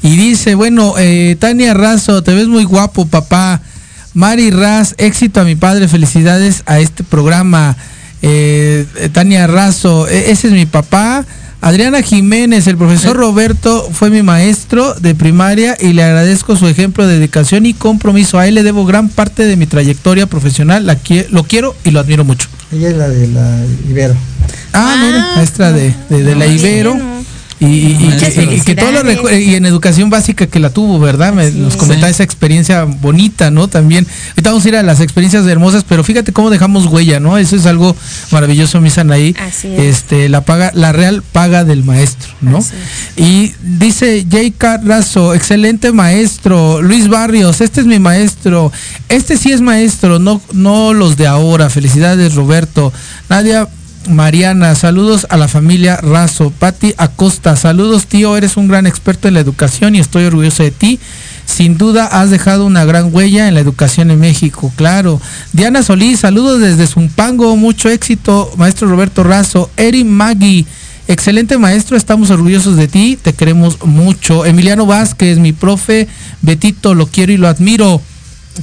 [0.01, 3.61] Y dice, bueno, eh, Tania Razo, te ves muy guapo, papá.
[4.13, 7.75] Mari Raz, éxito a mi padre, felicidades a este programa.
[8.21, 11.25] Eh, eh, Tania Razo, e- ese es mi papá.
[11.61, 17.05] Adriana Jiménez, el profesor Roberto fue mi maestro de primaria y le agradezco su ejemplo
[17.05, 18.39] de dedicación y compromiso.
[18.39, 20.85] A él le debo gran parte de mi trayectoria profesional.
[20.85, 20.97] La
[21.31, 22.47] lo quiero y lo admiro mucho.
[22.71, 24.15] Ella es la de la Ibero.
[24.71, 26.97] Ah, mira, maestra de, de, de la Ibero.
[27.59, 30.69] Y, y- y- Muchas y- y que todo lo y en educación básica que la
[30.69, 31.33] tuvo, ¿verdad?
[31.33, 32.13] Me, nos comentaba Sí.
[32.15, 33.67] esa experiencia bonita, ¿no?
[33.67, 34.07] También.
[34.29, 37.37] Ahorita vamos a ir a las experiencias hermosas, pero fíjate cómo dejamos huella, ¿no?
[37.37, 37.95] Eso es algo
[38.31, 39.35] maravilloso, mi Sanaí.
[39.39, 39.97] Así es.
[39.97, 42.63] Este, la paga, la real paga del maestro, ¿no?
[43.17, 44.43] Y dice J.
[44.57, 46.81] Carrazo, excelente maestro.
[46.81, 48.71] Luis Barrios, este es mi maestro.
[49.09, 51.69] Este sí es maestro, no, no los de ahora.
[51.69, 52.93] Felicidades, Roberto.
[53.29, 53.67] Nadia
[54.09, 56.51] Mariana, saludos a la familia Razo.
[56.51, 60.71] Patti Acosta, saludos tío, eres un gran experto en la educación y estoy orgulloso de
[60.71, 60.99] ti.
[61.45, 65.21] Sin duda has dejado una gran huella en la educación en México, claro.
[65.53, 69.69] Diana Solís, saludos desde Zumpango, mucho éxito, maestro Roberto Razo.
[69.77, 70.65] Eri Magui,
[71.07, 74.45] excelente maestro, estamos orgullosos de ti, te queremos mucho.
[74.45, 76.07] Emiliano Vázquez, mi profe,
[76.41, 78.01] Betito, lo quiero y lo admiro.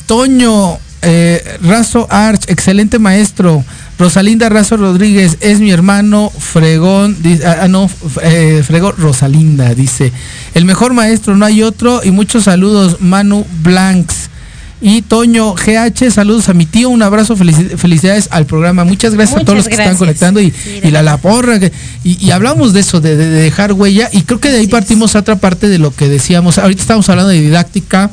[0.07, 3.65] Toño eh, Razo Arch, excelente maestro.
[3.99, 7.17] Rosalinda Razo Rodríguez, es mi hermano Fregón,
[7.47, 7.89] ah, ah, no,
[8.23, 10.13] eh, Fregón Rosalinda, dice.
[10.55, 12.03] El mejor maestro, no hay otro.
[12.05, 14.29] Y muchos saludos, Manu Blanks.
[14.83, 18.85] Y Toño GH, saludos a mi tío, un abrazo, felici- felicidades al programa.
[18.85, 21.59] Muchas gracias a todos los que están conectando y, Sí, y la, la porra.
[21.59, 21.73] que-
[22.05, 24.11] y, y hablamos de eso, de, de- de dejar huella.
[24.13, 26.59] Y creo que de ahí partimos a otra parte de lo que decíamos.
[26.59, 28.11] Ahorita estamos hablando de didáctica,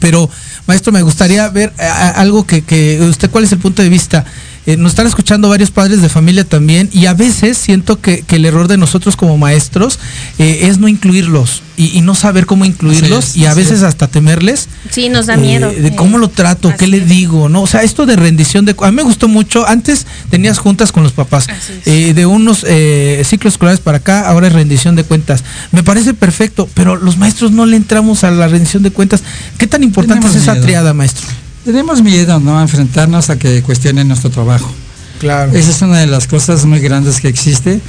[0.00, 0.28] pero
[0.66, 3.88] maestro, me gustaría ver eh, a- algo que, que usted, ¿cuál es el punto de
[3.88, 4.24] vista?
[4.66, 8.36] Eh, nos están escuchando varios padres de familia también y a veces siento que, que
[8.36, 9.98] el error de nosotros como maestros
[10.38, 13.82] eh, es no incluirlos y, y no saber cómo incluirlos es, y a veces es.
[13.82, 14.68] hasta temerles.
[14.90, 15.70] Sí, nos da eh, miedo.
[15.70, 17.62] de cómo lo trato, qué le digo, ¿no?
[17.62, 18.74] O sea, esto de rendición de...
[18.80, 21.46] A mí me gustó mucho, antes tenías juntas con los papás,
[21.84, 25.44] eh, de unos eh, ciclos escolares para acá, ahora es rendición de cuentas.
[25.72, 29.22] Me parece perfecto, pero los maestros no le entramos a la rendición de cuentas.
[29.58, 30.66] ¿Qué tan importante Tenemos es esa miedo.
[30.66, 31.26] triada, maestro?
[31.64, 32.58] Tenemos miedo, ¿no?
[32.58, 34.70] A enfrentarnos a que cuestionen nuestro trabajo.
[35.18, 35.52] Claro.
[35.52, 37.80] Esa es una de las cosas muy grandes que existe.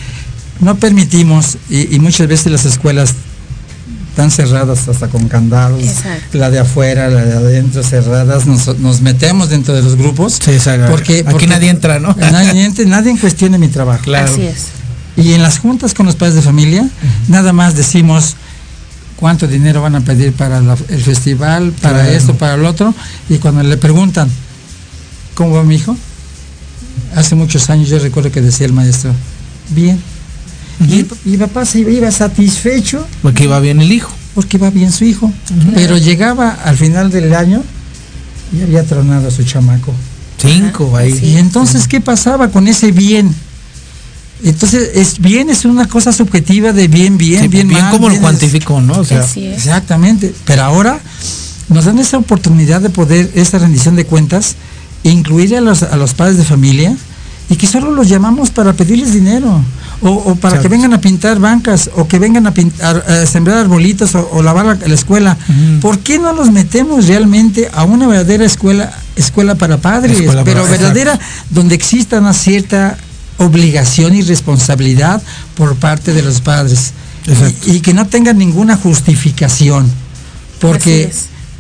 [0.61, 3.13] No permitimos, y, y muchas veces las escuelas
[4.15, 6.38] están cerradas hasta con candados, Exacto.
[6.38, 10.39] la de afuera, la de adentro cerradas, nos, nos metemos dentro de los grupos.
[10.41, 10.57] Sí,
[10.89, 12.15] porque, aquí porque nadie entra, ¿no?
[12.32, 14.03] Nadie, entra, nadie cuestione mi trabajo.
[14.03, 14.32] Claro.
[14.32, 14.67] Así es.
[15.17, 16.88] Y en las juntas con los padres de familia,
[17.28, 18.38] nada más decimos
[19.18, 22.11] cuánto dinero van a pedir para la- el festival, para Claro.
[22.18, 22.93] esto, para el otro,
[23.30, 24.30] y cuando le preguntan,
[25.36, 25.95] ¿cómo va mi hijo?
[27.16, 29.11] Hace muchos años yo recuerdo que decía el maestro,
[29.70, 29.99] bien.
[30.89, 34.11] y, y papá se iba satisfecho Porque iba bien el hijo.
[34.34, 35.32] porque va bien su hijo,
[35.74, 37.63] pero llegaba al final del año
[38.51, 39.93] y había tronado a su chamaco.
[40.38, 41.18] Cinco ahí.
[41.24, 43.34] Y entonces, ¿qué pasaba con ese bien?
[44.43, 48.07] Entonces, es bien es una cosa subjetiva de bien, bien, Sí, bien, bien mal, como
[48.07, 48.99] lo bien cuantificó, ¿no?
[48.99, 49.57] O sea, Así es.
[49.57, 50.33] Exactamente.
[50.45, 50.99] Pero ahora
[51.69, 54.55] nos dan esa oportunidad de poder, esa rendición de cuentas,
[55.03, 56.95] incluir a los, a los padres de familia
[57.49, 59.61] y que solo los llamamos para pedirles dinero
[60.01, 60.61] o, o para Exacto.
[60.63, 64.41] que vengan a pintar bancas o que vengan a, pintar, a sembrar arbolitos o, o
[64.43, 65.38] lavar la, la escuela.
[65.79, 70.43] ¿Por qué no los metemos realmente a una verdadera escuela, escuela para padres, Escuela para-
[70.43, 71.19] pero verdadera
[71.51, 72.97] donde exista una cierta
[73.38, 75.21] obligación y responsabilidad
[75.55, 76.93] por parte de los padres
[77.65, 79.89] y, y que no tengan ninguna justificación
[80.59, 81.11] porque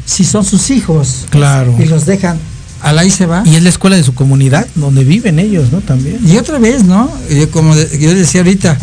[0.05, 1.75] si son sus hijos Claro.
[1.79, 2.37] y los dejan
[2.81, 5.79] al ahí se va Y es la escuela de su comunidad, donde viven ellos, ¿no?
[5.81, 6.19] También.
[6.25, 8.77] y otra vez no Eh, como de- yo decía ahorita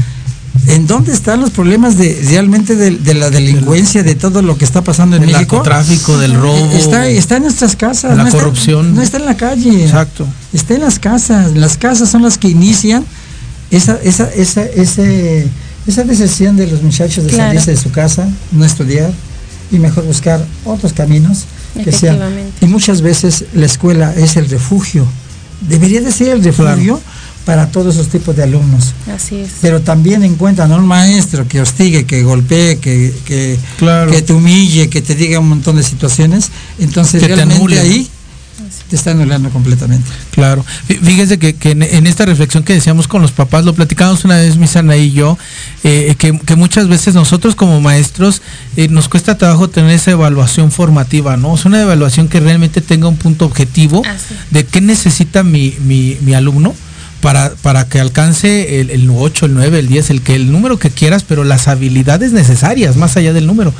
[0.66, 4.64] en dónde están los problemas de realmente de, de la delincuencia de todo lo que
[4.64, 6.70] está pasando en Del México narcotráfico, del robo.
[6.72, 8.94] está está en nuestras casas La no está- corrupción.
[8.94, 10.26] no está en la calle Exacto.
[10.52, 11.52] está en las casas.
[11.56, 13.04] Las casas son las que inician
[13.70, 15.48] esa, esa, esa, ese,
[15.86, 17.50] esa decisión de los muchachos de Claro.
[17.50, 19.10] salirse de su casa, no estudiar
[19.70, 21.44] y mejor buscar otros caminos
[21.82, 22.16] que sean.
[22.16, 22.52] Efectivamente.
[22.66, 25.06] Y muchas veces la escuela es el refugio.
[25.66, 27.00] Debería de ser el refugio
[27.44, 28.92] para todos esos tipos de alumnos.
[29.14, 29.50] Así es.
[29.60, 33.58] Pero también encuentran a un maestro que hostigue, que golpee, que, que,
[34.10, 36.50] que te humille, que te diga un montón de situaciones.
[36.78, 37.80] Entonces Que te realmente anule.
[37.80, 38.08] ahí
[38.88, 40.08] te está anulando completamente.
[40.32, 40.64] Claro.
[40.88, 44.24] Fí- Fíjese que, que en, en esta reflexión que decíamos con los papás, lo platicamos
[44.24, 45.38] una vez, Misana y yo,
[45.82, 48.42] eh, que, que muchas veces nosotros como maestros
[48.76, 51.54] eh, nos cuesta trabajo tener esa evaluación formativa, ¿no?
[51.54, 54.02] Es una evaluación que realmente tenga un punto objetivo
[54.50, 56.74] de qué necesita mi, mi, mi alumno.
[57.22, 60.78] Para, para que alcance el, el 8, el 9, el 10, el que el número
[60.78, 63.72] que quieras, pero las habilidades necesarias, más allá del número.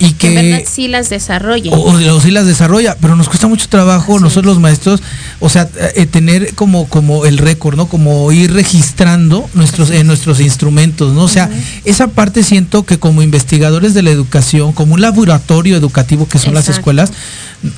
[0.00, 1.70] Y Que en verdad sí las desarrolle.
[1.70, 5.02] o, o sí las desarrolla, pero nos cuesta mucho trabajo nosotros los maestros,
[5.38, 7.88] o sea, eh, tener como como el récord, ¿no?
[7.88, 11.24] Como ir registrando nuestros en nuestros instrumentos, ¿no?
[11.24, 11.50] O sea,
[11.84, 16.54] esa parte siento que como investigadores de la educación, como un laboratorio educativo que son
[16.54, 17.12] las escuelas,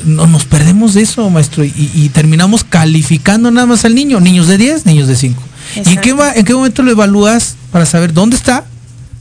[0.04, 4.46] no, nos perdemos de eso, maestro, y, y terminamos calificando nada más al niño, niños
[4.46, 5.42] de 10, niños de 5.
[5.76, 8.64] ¿Y en qué, en qué momento lo evalúas para saber dónde está?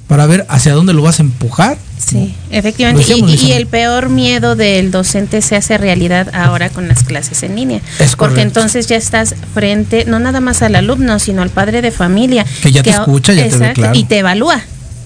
[0.07, 1.77] Para ver hacia dónde lo vas a empujar.
[1.97, 3.07] Sí, efectivamente.
[3.07, 7.55] Decíamos, Y, el peor miedo del docente se hace realidad ahora con las clases en
[7.55, 7.81] línea.
[7.99, 11.91] Es porque entonces ya estás frente, no nada más al alumno, sino al padre de
[11.91, 12.45] familia.
[12.63, 13.99] Que ya te escucha, ya te ve claro.
[13.99, 14.63] Y te evalúa.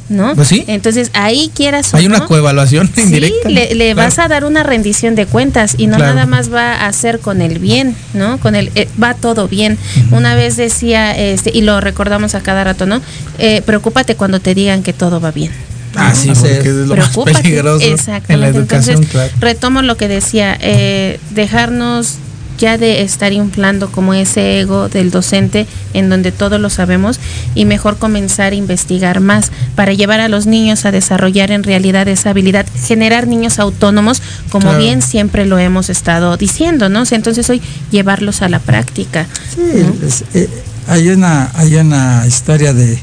[0.09, 0.35] ¿No?
[0.35, 0.63] Pues sí.
[0.67, 3.49] Entonces ahí quieras o Hay una no, coevaluación Sí, indirecta.
[3.49, 4.07] le, le Claro.
[4.07, 6.13] vas a dar una rendición de cuentas y no Claro.
[6.15, 8.37] nada más va a hacer con el bien, ¿no?
[8.39, 9.77] Con el eh, va todo bien.
[10.11, 13.01] Una vez decía, este, y lo recordamos a cada rato, ¿no?
[13.39, 15.51] Eh, preocúpate cuando te digan que todo va bien.
[15.95, 16.65] Ah, sí, Así porque es.
[16.65, 18.33] es lo más peligroso Exactamente.
[18.33, 19.31] en la educación, Entonces, claro.
[19.39, 22.15] retomo lo que decía, eh, dejarnos
[22.57, 27.19] ya de estar inflando como ese ego del docente en donde todo lo sabemos
[27.55, 32.07] y mejor comenzar a investigar más para llevar a los niños a desarrollar en realidad
[32.07, 34.77] esa habilidad, generar niños autónomos como Claro.
[34.79, 37.01] bien siempre lo hemos estado diciendo, ¿no?
[37.01, 39.27] O sea, entonces hoy llevarlos a la práctica.
[39.55, 39.61] Sí,
[40.05, 40.49] es- eh,
[40.87, 42.99] hay una hay una historia de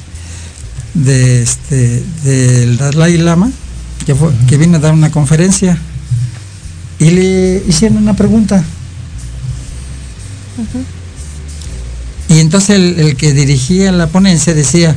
[0.95, 3.51] de este del Dalai Lama
[4.07, 5.79] que fue, que vino a dar una conferencia
[6.99, 8.65] y le hicieron una pregunta
[12.29, 14.97] y entonces el, que dirigía la ponencia decía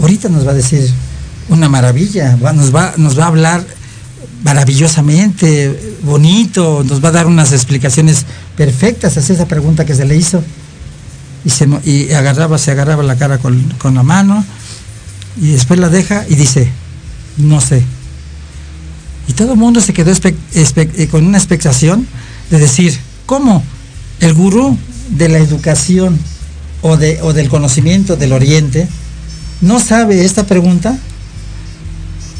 [0.00, 0.88] ahorita nos va a decir
[1.48, 3.64] una maravilla nos va nos va a hablar
[4.42, 8.26] maravillosamente bonito nos va a dar unas explicaciones
[8.56, 10.42] perfectas hacia esa pregunta que se le hizo.
[11.44, 14.42] Y se y agarraba se agarraba la cara con, con la mano
[15.40, 16.70] y después la deja y dice
[17.36, 17.82] no sé
[19.28, 22.06] y todo el mundo se quedó eh, con una expectación
[22.50, 23.62] de decir cómo
[24.20, 24.78] el gurú
[25.10, 26.18] de la educación
[26.82, 28.88] o de o del conocimiento del oriente
[29.60, 30.98] no sabe esta pregunta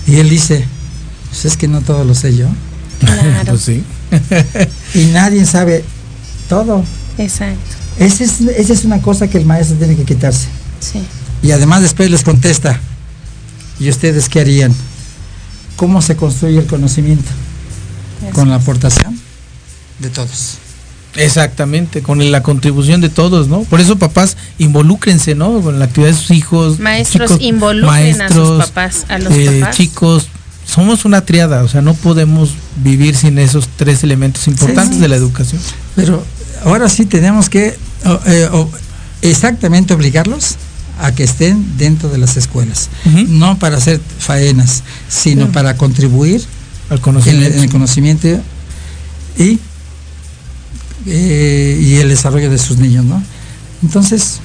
[0.06, 0.64] y él dice
[1.30, 2.48] pues es que no todo lo sé yo
[3.00, 3.22] Claro.
[3.46, 3.82] Pues sí.
[4.94, 5.84] y nadie sabe
[6.48, 6.84] todo
[7.18, 7.58] Exacto.
[7.98, 10.48] esa es, esa es una cosa que el maestro tiene que quitarse
[10.80, 11.00] Sí.
[11.42, 12.78] Y además después les contesta,
[13.80, 14.74] ¿y ustedes qué harían?
[15.76, 17.30] ¿Cómo se construye el conocimiento?
[18.32, 19.18] Con la aportación
[19.98, 20.58] de todos.
[21.16, 23.62] Exactamente, con la contribución de todos, ¿no?
[23.62, 25.60] Por eso papás, involúcrense, ¿no?
[25.60, 26.80] Con la actividad de sus hijos.
[26.80, 29.76] Maestros, involucren a sus papás, a los eh, papás.
[29.76, 30.28] Chicos,
[30.66, 32.50] somos una triada, o sea, no podemos
[32.82, 35.00] vivir sin esos tres elementos importantes Sí.
[35.02, 35.60] de la educación.
[35.94, 36.24] Pero
[36.64, 37.76] ahora sí tenemos que
[38.26, 38.48] eh,
[39.22, 40.56] exactamente obligarlos
[41.00, 42.88] a que estén dentro de las escuelas.
[43.28, 45.52] No para hacer faenas, sino Sí.
[45.52, 46.42] para contribuir
[46.90, 47.46] Al en, conocimiento.
[47.46, 48.28] el- en el conocimiento
[49.38, 49.58] y,
[51.06, 53.22] eh, y el desarrollo de sus niños, ¿no?
[53.82, 54.40] Entonces,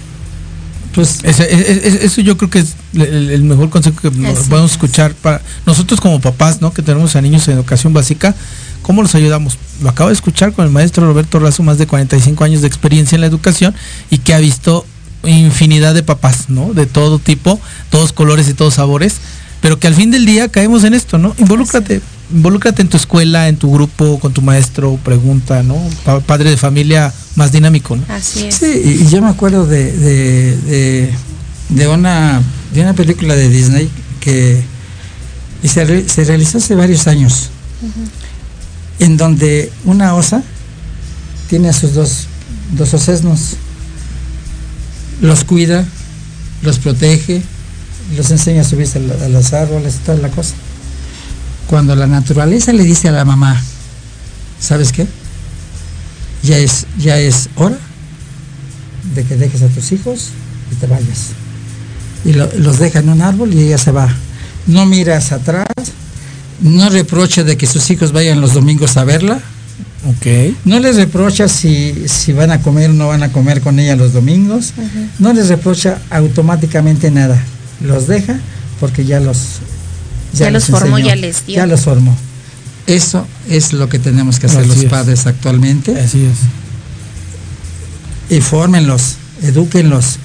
[0.93, 4.39] pues Ese- e- e- eso yo creo que es el, el mejor consejo que nos
[4.47, 6.73] podemos escuchar para nosotros como papás, ¿no?
[6.73, 8.35] Que tenemos a niños en educación básica,
[8.81, 9.57] ¿cómo los ayudamos?
[9.81, 13.15] Lo acabo de escuchar con el maestro Roberto Razo, más de 45 años de experiencia
[13.15, 13.75] en la educación
[14.09, 14.85] y que ha visto
[15.25, 16.73] infinidad de papás, ¿no?
[16.73, 17.59] De todo tipo,
[17.91, 19.15] todos colores y todos sabores,
[19.61, 21.35] pero que al fin del día caemos en esto, ¿no?
[21.37, 22.01] Involúcrate,
[22.31, 25.75] involúcrate en tu escuela, en tu grupo, con tu maestro, pregunta, ¿no?
[26.05, 28.03] Pa- padre de familia más dinámico, ¿no?
[28.09, 28.55] Así es.
[28.55, 31.13] Sí, y, yo me acuerdo de, de, de,
[31.69, 32.41] de una,
[32.73, 34.61] de una película de Disney que
[35.63, 37.49] y se, re- se realizó hace varios años,
[38.99, 40.41] en donde una osa
[41.49, 42.27] tiene a sus dos,
[42.77, 43.55] dos osesnos,
[45.21, 45.85] los cuida,
[46.61, 47.41] los protege,
[48.15, 50.53] los enseña a subirse a, la- a los árboles y toda la cosa.
[51.69, 53.61] Cuando la naturaleza le dice a la mamá,
[54.59, 55.05] ¿sabes qué?
[56.41, 57.77] Ya es, ya es hora
[59.13, 60.29] de que dejes a tus hijos
[60.71, 61.27] y te vayas.
[62.25, 64.07] Y lo- los deja en un árbol y ella se va.
[64.65, 65.67] No miras atrás,
[66.61, 69.39] no reprocha de que sus hijos vayan los domingos a verla,
[70.07, 70.55] Ok.
[70.63, 73.97] No les reprocha si, si van a comer o no van a comer con ella
[73.97, 74.71] los domingos.
[75.19, 77.37] No les reprocha automáticamente nada.
[77.81, 78.39] Los deja
[78.79, 79.59] porque ya los
[80.33, 81.55] Ya los formó, enseñó, ya les dio.
[81.57, 82.15] Ya los formó.
[82.87, 84.85] Eso es lo que tenemos que hacer Así los es.
[84.85, 85.99] padres actualmente.
[85.99, 86.37] Así es.
[88.37, 90.17] Y fórmenlos, edúquenlos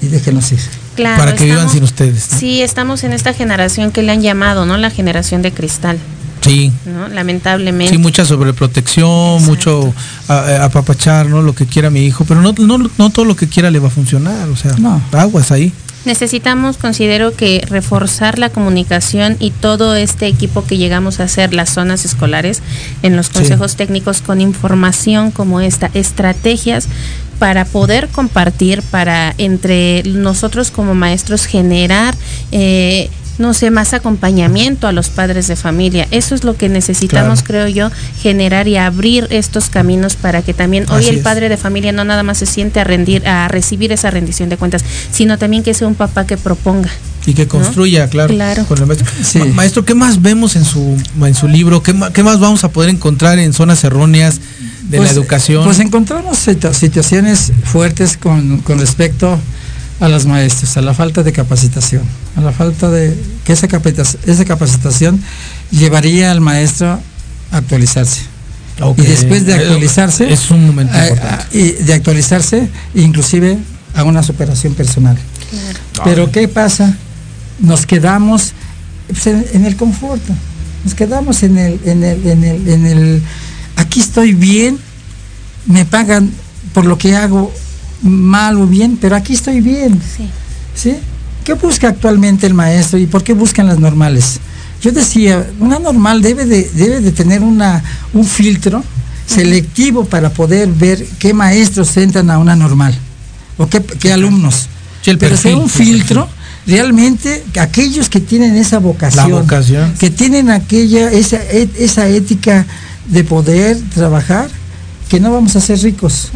[0.00, 0.60] y déjenlos ir.
[0.96, 2.28] Claro, Para que vivan sin ustedes.
[2.32, 2.38] ¿no?
[2.38, 4.76] Sí, estamos en esta generación que le han llamado, ¿no?
[4.76, 5.98] La generación de cristal,
[6.40, 6.72] Sí.
[6.86, 7.08] ¿no?
[7.08, 7.92] Lamentablemente.
[7.92, 9.50] Sí, mucha sobreprotección, Exacto.
[9.50, 9.94] mucho
[10.60, 11.42] apapachar, ¿no?
[11.42, 13.88] Lo que quiera mi hijo, pero no, no, no todo lo que quiera le va
[13.88, 15.00] a funcionar, o sea, No.
[15.12, 15.72] aguas ahí.
[16.04, 21.70] Necesitamos, considero que reforzar la comunicación y todo este equipo que llegamos a hacer, las
[21.70, 22.62] zonas escolares,
[23.02, 26.88] en los consejos técnicos con información como esta, estrategias
[27.38, 32.14] para poder compartir, para entre nosotros como maestros generar,
[32.52, 36.06] eh, no sé, más acompañamiento a los padres de familia.
[36.10, 37.66] Eso es lo que necesitamos, Claro.
[37.66, 41.22] creo yo, generar y abrir estos caminos para que también hoy Así el es.
[41.22, 44.56] padre de familia no nada más se siente a rendir, a recibir esa rendición de
[44.56, 46.90] cuentas, sino también que sea un papá que proponga.
[47.26, 48.32] Y que construya, claro.
[48.34, 48.64] Claro.
[48.64, 49.06] con el maestro.
[49.22, 49.38] Sí.
[49.38, 51.82] Ma- maestro, ¿qué más vemos en su, en su libro?
[51.82, 54.40] ¿Qué, ma- qué más vamos a poder encontrar en zonas erróneas
[54.88, 55.64] de Pues, la educación?
[55.64, 59.38] Pues encontramos situ- situaciones fuertes con, con respecto
[60.00, 62.02] a los maestros, a la falta de capacitación,
[62.36, 65.20] a la falta de que esa, capacita- esa capacitación
[65.70, 67.00] llevaría al maestro
[67.50, 68.22] a actualizarse.
[68.96, 71.44] Y después de Eh, actualizarse, Es un momento a- importante.
[71.44, 73.58] a- y de actualizarse, inclusive
[73.96, 75.18] a una superación personal.
[76.04, 76.96] Pero ¿qué pasa?
[77.58, 78.52] Nos quedamos
[79.08, 80.22] pues, en, en el confort,
[80.84, 83.22] nos quedamos en el, en el, en el, en el,
[83.74, 84.78] aquí estoy bien,
[85.66, 86.30] me pagan
[86.72, 87.52] por lo que hago
[88.02, 90.00] mal o bien, pero aquí estoy bien.
[90.16, 90.28] Sí.
[90.74, 90.96] ¿sí?
[91.44, 94.40] ¿Qué busca actualmente el maestro y por qué buscan las normales?
[94.82, 97.82] Yo decía, una normal debe de, debe de tener una,
[98.12, 98.84] un filtro
[99.26, 102.96] selectivo para poder ver qué maestros entran a una normal
[103.56, 104.68] o qué, qué alumnos.
[105.02, 106.28] Sí, el Pero perfil, sea un filtro
[106.68, 109.94] realmente aquellos que tienen esa vocación, La vocación.
[109.98, 112.66] que tienen aquella esa, esa ética
[113.08, 114.48] de poder trabajar,
[115.08, 116.28] que no vamos a ser ricos.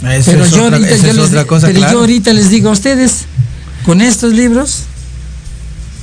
[0.00, 2.00] Pero yo otra- ahorita, yo les, otra cosa, pero yo claro.
[2.00, 3.24] ahorita les digo a ustedes,
[3.84, 4.84] con estos libros,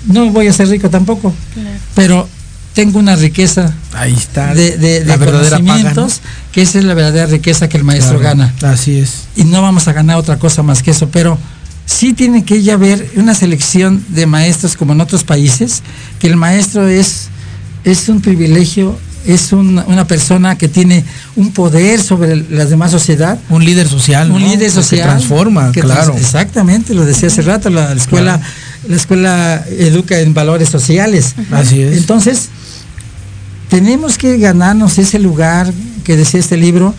[0.08, 1.34] no voy a ser rico tampoco,
[1.96, 2.28] pero
[2.74, 4.54] tengo una riqueza Ahí está.
[4.54, 5.66] de, de- de la verdadera paga, ¿no?
[5.68, 6.20] conocimientos,
[6.52, 8.54] que esa es la verdadera riqueza que el maestro Claro, gana.
[8.72, 9.24] Así es.
[9.36, 11.38] Y no vamos a ganar otra cosa más que eso, pero
[11.88, 15.82] sí tiene que ya haber una selección de maestros como en otros países,
[16.20, 17.30] que el maestro es,
[17.84, 21.04] es un privilegio, es un- una persona que tiene
[21.36, 24.32] un poder sobre la demás sociedad, Un líder social.
[24.32, 24.48] un ¿no?
[24.48, 26.12] líder Que social transforma, que claro.
[26.14, 28.40] trans- exactamente lo decía hace rato la, la escuela
[28.88, 31.98] la escuela educa en valores sociales Así es.
[31.98, 32.48] entonces
[33.70, 35.72] tenemos que ganarnos ese lugar
[36.06, 36.94] que decía este libro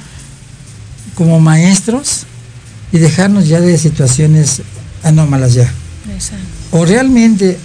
[1.15, 2.25] como maestros
[2.93, 4.61] y dejarnos ya de situaciones
[5.03, 5.71] anómalas ya
[6.73, 7.59] o realmente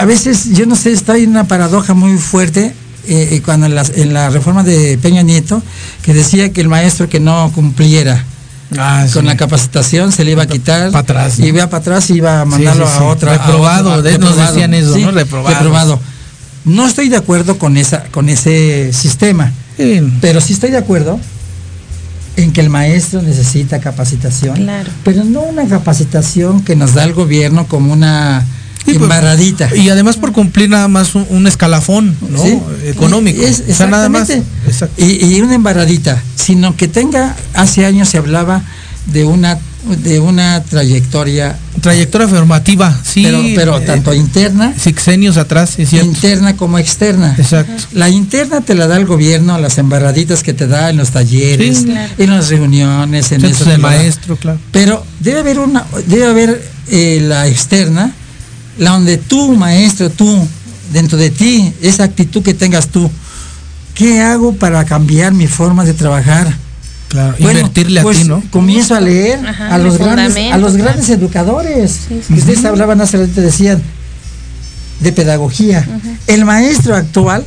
[0.00, 2.74] a veces yo no sé estoy en una paradoja muy fuerte
[3.08, 5.62] eh, eh, cuando en la, en la reforma de Peña Nieto
[6.02, 8.24] que decía que el maestro que no cumpliera
[8.76, 9.26] Ah, con sí.
[9.28, 11.46] la capacitación se le iba a quitar Pa' atrás, ¿no?
[11.46, 13.02] y iba para atrás y iba a mandarlo sí, sí.
[13.04, 15.12] a otra Reprobado, a- nos decían eso, ¿no?
[15.12, 15.54] Reprobado.
[15.54, 16.00] reprobado.
[16.64, 20.02] no estoy de acuerdo con esa con ese sistema Sí.
[20.20, 21.20] pero sí estoy de acuerdo
[22.36, 24.90] en que el maestro necesita capacitación Claro.
[25.04, 28.44] pero no una capacitación que nos da el gobierno como una
[28.86, 32.42] Sí, pues, embarradita Y además por cumplir nada más un, un escalafón ¿no?
[32.42, 32.58] ¿sí?
[32.86, 33.42] económico.
[33.42, 34.30] Es- o sea, nada más.
[34.96, 38.62] Y, y una embaradita, sino que tenga, hace años se hablaba
[39.12, 39.58] de una
[40.02, 43.22] de una trayectoria, Trayectoria formativa, sí.
[43.22, 46.08] pero, pero eh, tanto interna, Sexenios atrás, es cierto.
[46.08, 47.36] interna como externa.
[47.38, 47.84] Exacto.
[47.92, 51.78] La interna te la da el gobierno, las embarraditas que te da en los talleres,
[51.78, 51.84] Sí.
[51.84, 52.12] Claro.
[52.18, 53.78] en las reuniones, en eso da.
[53.78, 54.58] maestro, claro.
[54.72, 58.12] Pero debe haber una, debe haber eh, la externa,
[58.78, 60.46] la donde tú, maestro, tú,
[60.92, 63.10] dentro de ti, esa actitud que tengas tú,
[63.94, 66.54] ¿qué hago para cambiar mi forma de trabajar?
[67.08, 67.36] Claro.
[67.38, 68.42] Bueno, Invertirle pues, a ti, ¿no?
[68.50, 70.84] Comienzo a leer Ajá, a los de grandes, a los claro.
[70.84, 71.98] grandes educadores.
[72.08, 73.82] Sí, sí, que Ustedes hablaban hace ratito, decían
[75.00, 75.86] de pedagogía.
[76.26, 77.44] El maestro actual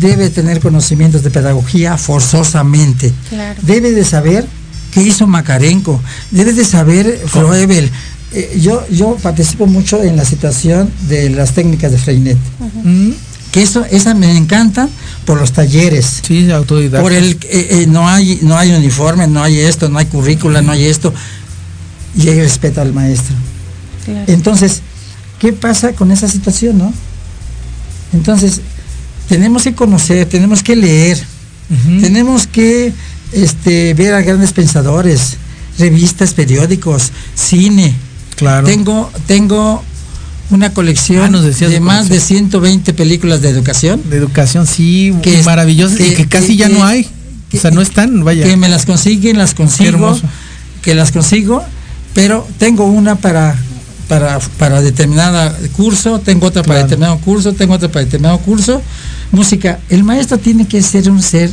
[0.00, 3.12] debe tener conocimientos de pedagogía forzosamente.
[3.28, 3.58] Claro.
[3.62, 4.46] Debe de saber
[4.92, 7.90] qué hizo Macarenco, debe de saber Froebel.
[8.32, 12.36] Eh, yo, yo participo mucho en la situación de las técnicas de Freinet.
[12.84, 13.10] Mm,
[13.50, 14.88] Que eso, esa me encanta
[15.24, 17.00] por los talleres Sí, autodidacta.
[17.02, 20.60] por el eh, eh, no hay no hay uniforme no hay esto no hay currícula
[20.60, 21.14] no hay esto
[22.14, 23.34] y hay respeto al maestro
[24.04, 24.24] Claro.
[24.26, 24.82] entonces
[25.38, 26.92] qué pasa con esa situación no
[28.12, 28.60] entonces
[29.30, 31.18] tenemos que conocer tenemos que leer
[32.00, 32.92] Tenemos que
[33.32, 35.36] este, ver a grandes pensadores,
[35.78, 37.94] revistas, periódicos, cine.
[38.38, 38.66] Claro.
[38.66, 39.82] Tengo, tengo
[40.50, 42.20] una colección Ah, nos de más de colección.
[42.50, 44.00] 120 películas de educación.
[44.08, 47.06] De educación, sí, Que maravillosas y que- casi que- ya que- no hay.
[47.52, 48.44] o sea, no están, vaya.
[48.44, 49.88] Que me las consiguen, las consigo.
[49.90, 50.22] hermoso.
[50.82, 51.62] Que las consigo,
[52.14, 53.56] pero tengo una para
[54.08, 56.86] para, para determinada curso, tengo otra para Claro.
[56.88, 58.80] determinado curso, tengo otra para determinado curso.
[59.32, 61.50] Música, el maestro tiene que ser un ser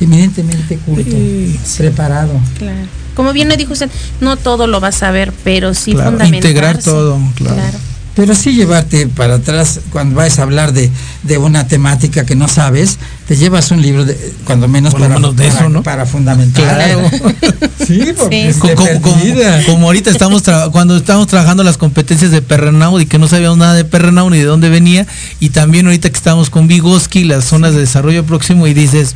[0.00, 1.16] eminentemente culto,
[1.76, 2.30] preparado.
[2.58, 2.86] Claro.
[3.16, 3.90] Como bien le dijo usted,
[4.20, 6.48] no todo lo vas a ver, pero sí Claro, fundamentarse.
[6.48, 7.78] integrar todo, claro.
[8.14, 10.90] Pero sí llevarte para atrás cuando vas a hablar de,
[11.22, 12.98] de una temática que no sabes,
[13.28, 15.82] te llevas un libro, de, cuando menos para, menos de para- eso, ¿no?
[15.82, 16.64] para fundamentar.
[16.64, 17.02] Claro.
[17.86, 19.24] sí, porque de como, como-
[19.66, 20.42] como ahorita estamos
[20.72, 24.38] cuando estamos trabajando las competencias de Perrenaud y que no sabíamos nada de Perrenaud ni
[24.38, 25.06] de dónde venía
[25.38, 29.14] y también ahorita que estamos con Vygotsky las zonas de desarrollo próximo y dices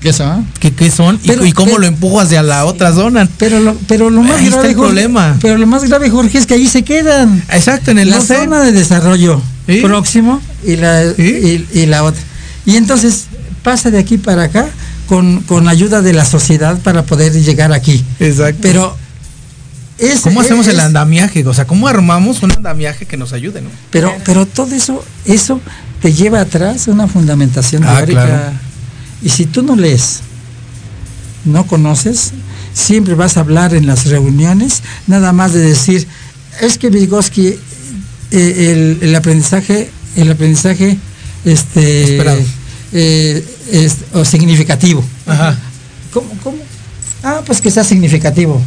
[0.00, 0.46] ¿qué son?
[0.58, 1.18] ¿Qué, qué son?
[1.22, 3.28] Y- Pero- y, cómo pero- lo empujo hacia la otra zona.
[3.38, 5.36] Pero lo, pero lo más Ahí está grave, el Jorge, problema.
[5.40, 7.42] Pero lo más grave, Jorge, es que ahí se quedan.
[7.50, 9.40] Exacto, en el la zona de desarrollo
[9.82, 12.20] próximo y la, y, y la otra.
[12.66, 13.26] Y entonces
[13.62, 14.68] pasa de aquí para acá
[15.06, 18.04] con, con ayuda de la sociedad para poder llegar aquí.
[18.18, 18.58] Exacto.
[18.62, 18.96] Pero
[19.98, 21.46] es, ¿Cómo hacemos es- el andamiaje?
[21.46, 23.68] O sea, ¿cómo armamos un andamiaje que nos ayude, no?
[23.90, 25.60] Pero, pero todo eso, eso
[26.00, 28.24] te lleva atrás una fundamentación Ah, teórica.
[28.26, 28.52] claro.
[29.22, 30.20] Y si tú no lees,
[31.44, 32.32] no conoces,
[32.72, 36.06] siempre vas a hablar en las reuniones, nada más de decir,
[36.60, 37.58] es que Vygotsky, eh,
[38.30, 40.96] el, el aprendizaje, el aprendizaje,
[41.44, 42.40] este, Esperado.
[42.92, 45.04] eh, es- o significativo.
[45.26, 45.58] Ajá.
[46.12, 46.58] ¿Cómo, cómo?
[47.22, 48.62] Ah, pues que sea significativo.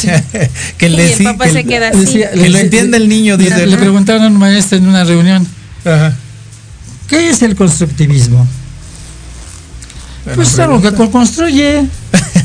[0.78, 1.98] que le Y el papá que se queda así.
[1.98, 3.66] Decía- que lo le- entienda el niño, le- dice.
[3.66, 5.46] Le preguntaron a un maestro en una reunión,
[5.84, 6.14] Ajá.
[7.08, 8.46] ¿qué es el constructivismo?
[10.34, 11.84] Pues algo que co- construye.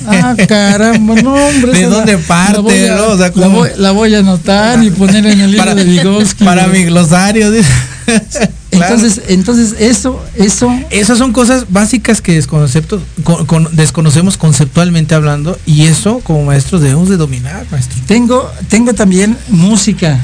[0.06, 1.72] Ah, caramba, no, hombre.
[1.72, 3.08] ¿De la- dónde parte, La voy a, no?
[3.08, 5.86] O sea, la voy, la voy a anotar y poner en el libro Para- de
[5.86, 6.44] Vygotsky.
[6.44, 7.50] Para mi glosario.
[7.50, 8.50] Claro.
[8.72, 15.58] Entonces, entonces eso, eso, Esas son cosas básicas que desconcepto- con- con- desconocemos conceptualmente hablando
[15.66, 17.98] y eso como maestros debemos de dominar, maestro.
[18.06, 20.20] tengo, tengo también música.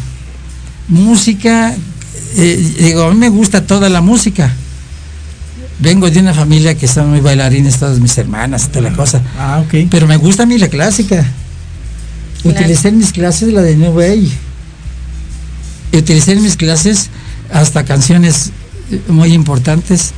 [0.89, 1.73] Música,
[2.35, 4.53] eh, digo, a mí me gusta toda la música.
[5.79, 9.21] Vengo de una familia que son muy bailarines, todas mis hermanas, toda la cosa.
[9.37, 9.87] Ah, ok.
[9.89, 11.25] Pero me gusta a mí la clásica.
[12.41, 12.57] Claro.
[12.59, 14.31] Utilicé en mis clases la de New Way.
[15.93, 17.09] Y utilicé en mis clases
[17.53, 18.51] hasta canciones
[18.91, 20.11] eh, muy importantes.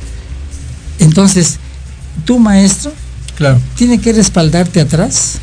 [0.98, 1.58] Entonces,
[2.24, 2.92] tu maestro
[3.36, 3.60] Claro.
[3.76, 5.38] tiene que respaldarte atrás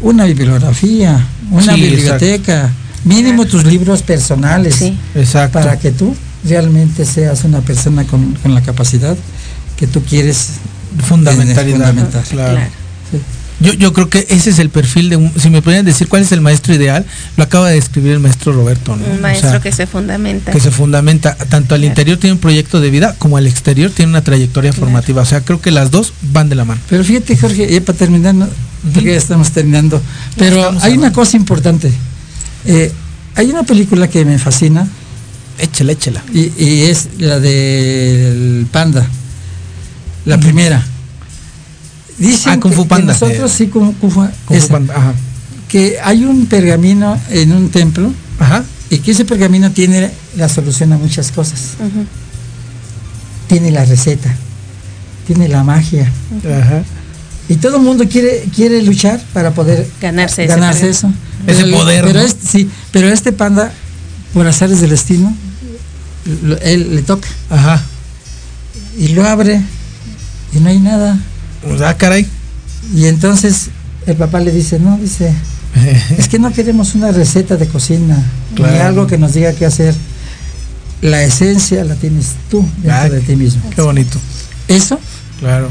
[0.00, 2.70] una bibliografía, una Sí, biblioteca,
[3.04, 4.96] mínimo tus libros personales, Sí.
[5.14, 5.58] Exacto.
[5.58, 6.14] para que tú
[6.44, 9.16] realmente seas una persona con, con la capacidad
[9.76, 10.50] que tú quieres
[11.08, 11.76] fundamentalidad.
[11.88, 12.22] fundamentar.
[12.24, 12.54] Claro.
[12.54, 12.70] Claro.
[13.60, 16.22] Yo, yo creo que ese es el perfil de un, si me pudieran decir cuál
[16.22, 19.04] es el maestro ideal, lo acaba de describir el maestro Roberto, ¿no?
[19.06, 20.50] Un O maestro sea, que se fundamenta.
[20.50, 24.10] que se fundamenta tanto al interior tiene un proyecto de vida como al exterior tiene
[24.10, 26.80] una trayectoria formativa, o sea, creo que las dos van de la mano.
[26.90, 28.48] Pero fíjate, Jorge, ya para terminar, ¿no?
[28.92, 30.02] porque ya estamos terminando,
[30.36, 31.92] pero estamos hay una cosa importante.
[32.66, 32.92] Eh,
[33.36, 34.86] hay una película que me fascina
[35.58, 36.22] Échela, échela.
[36.32, 39.06] y, y es la del Panda,
[40.24, 40.84] la primera.
[42.18, 43.12] Dicen Ah, Kung Fu que Panda.
[43.12, 45.14] nosotros sí, Kung, Kung Fu, Kung Fu Panda, ajá.
[45.68, 48.64] que hay un pergamino en un templo Ajá.
[48.90, 51.74] y que ese pergamino tiene la solución a muchas cosas.
[51.80, 52.04] Ujú.
[53.48, 54.34] Tiene la receta,
[55.26, 56.10] tiene la magia.
[56.44, 56.82] Ajá.
[57.48, 60.92] Y todo el mundo quiere, quiere luchar para poder Ganarse ese ganarse premio.
[60.96, 61.12] eso.
[61.46, 62.24] Ese Pero- poder, Pero ¿no?
[62.26, 63.70] este, sí, pero este panda,
[64.32, 65.36] por azares del destino,
[66.42, 67.28] lo- él le toca.
[67.50, 67.82] Ajá.
[68.98, 69.60] Y lo abre
[70.52, 71.18] y no hay nada.
[71.84, 72.26] Ah, caray.
[72.94, 73.68] Y entonces
[74.06, 75.32] el papá le dice, no, dice,
[76.18, 78.22] es que no queremos una receta de cocina,
[78.56, 79.94] ni algo que nos diga qué hacer.
[81.02, 83.62] La esencia la tienes tú dentro de ti mismo.
[83.74, 84.18] Qué bonito.
[84.68, 84.98] Eso,
[85.40, 85.68] Claro.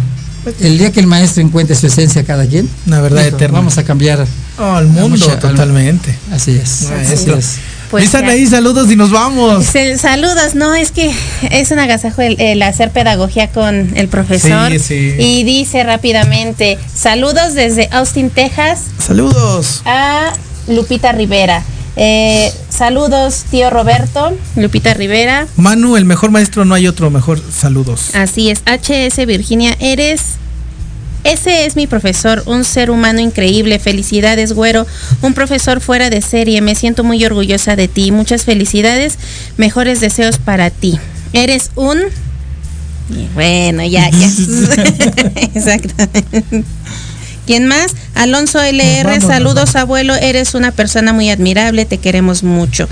[0.59, 3.57] el día que el maestro encuentre su esencia cada quien, Una verdad eterna.
[3.59, 4.27] vamos a cambiar.
[4.59, 6.15] Oh, al mundo, mucha- al- totalmente.
[6.31, 6.83] Así es.
[6.91, 7.55] así es.
[7.93, 9.65] Pues Están ahí, saludos y nos vamos.
[9.67, 11.13] Se- saludos, no, es que
[11.51, 14.71] es un agasajo el, el hacer pedagogía con el profesor.
[14.71, 15.13] Sí, sí.
[15.19, 19.83] Y dice rápidamente, saludos desde Austin, Texas, Saludos.
[19.85, 20.33] a
[20.67, 21.63] Lupita Rivera.
[21.95, 25.45] Eh, saludos, tío Roberto, Lupita Rivera.
[25.57, 27.39] Manu, el mejor maestro, no hay otro mejor.
[27.55, 28.15] Saludos.
[28.15, 30.21] Así es, HS Virginia, eres...
[31.23, 33.79] Ese es mi profesor, un ser humano increíble.
[33.79, 34.85] Felicidades, güero.
[35.21, 36.61] Un profesor fuera de serie.
[36.61, 38.11] Me siento muy orgullosa de ti.
[38.11, 39.17] Muchas felicidades.
[39.57, 40.99] Mejores deseos para ti.
[41.31, 41.99] Eres un
[43.33, 44.29] Bueno, ya, ya.
[45.53, 46.63] Exactamente.
[47.45, 47.93] ¿Quién más?
[48.15, 52.87] Alonso LR, vamos, saludos abuelo, eres una persona muy admirable, te queremos mucho.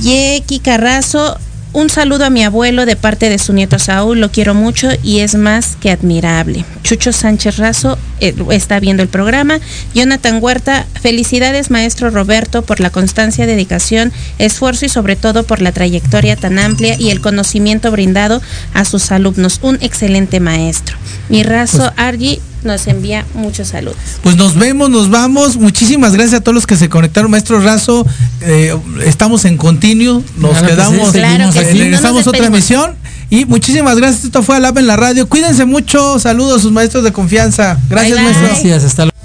[0.00, 1.38] Yeki Carrazo,
[1.72, 5.20] un saludo a mi abuelo de parte de su nieto Saúl, lo quiero mucho y
[5.20, 6.64] es más que admirable.
[6.84, 9.58] Chucho Sánchez Razo eh, está viendo el programa.
[9.94, 15.72] Jonathan Huerta, felicidades maestro Roberto por la constancia, dedicación, esfuerzo y sobre todo por la
[15.72, 18.40] trayectoria tan amplia y el conocimiento brindado
[18.74, 19.58] a sus alumnos.
[19.62, 20.96] Un excelente maestro.
[21.30, 23.96] Mi Razo Argi nos envía muchos saludos.
[24.22, 25.56] Pues nos vemos, nos vamos.
[25.56, 28.06] Muchísimas gracias a todos los que se conectaron, maestro Razo.
[28.42, 32.26] Eh, estamos en continuo, nos Claro que quedamos, sí, Claro que sí, no nos regresamos
[32.26, 32.96] a otra emisión.
[33.34, 34.26] Y muchísimas gracias.
[34.26, 35.28] Esto fue Alab en la radio.
[35.28, 36.20] Cuídense mucho.
[36.20, 37.76] Saludos a sus maestros de confianza.
[37.90, 38.32] Gracias, Bye, bye.
[38.32, 38.46] maestro.
[38.46, 39.18] Gracias, hasta luego.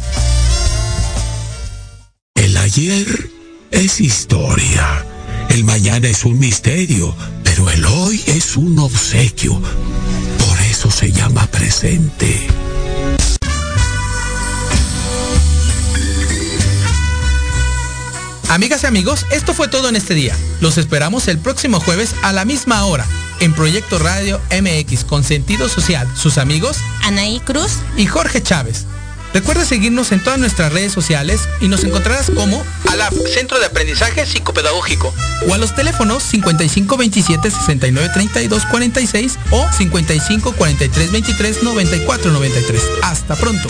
[2.34, 3.30] El ayer
[3.70, 5.06] es historia.
[5.50, 9.54] El mañana es un misterio, pero el hoy es un obsequio.
[9.54, 12.48] Por eso se llama presente.
[18.50, 20.36] Amigas y amigos, esto fue todo en este día.
[20.60, 23.06] Los esperamos el próximo jueves a la misma hora
[23.40, 26.08] en Proyecto Radio MX con sentido social.
[26.16, 28.86] Sus amigos Anaí Cruz, y Jorge Chávez.
[29.36, 34.26] Recuerda seguirnos en todas nuestras redes sociales y nos encontrarás como ALAP, Centro de Aprendizaje
[34.26, 35.14] Psicopedagógico,
[35.48, 42.82] o a los teléfonos 5527 69 32 46 o 55 43 23 94 93.
[43.04, 43.70] Hasta pronto.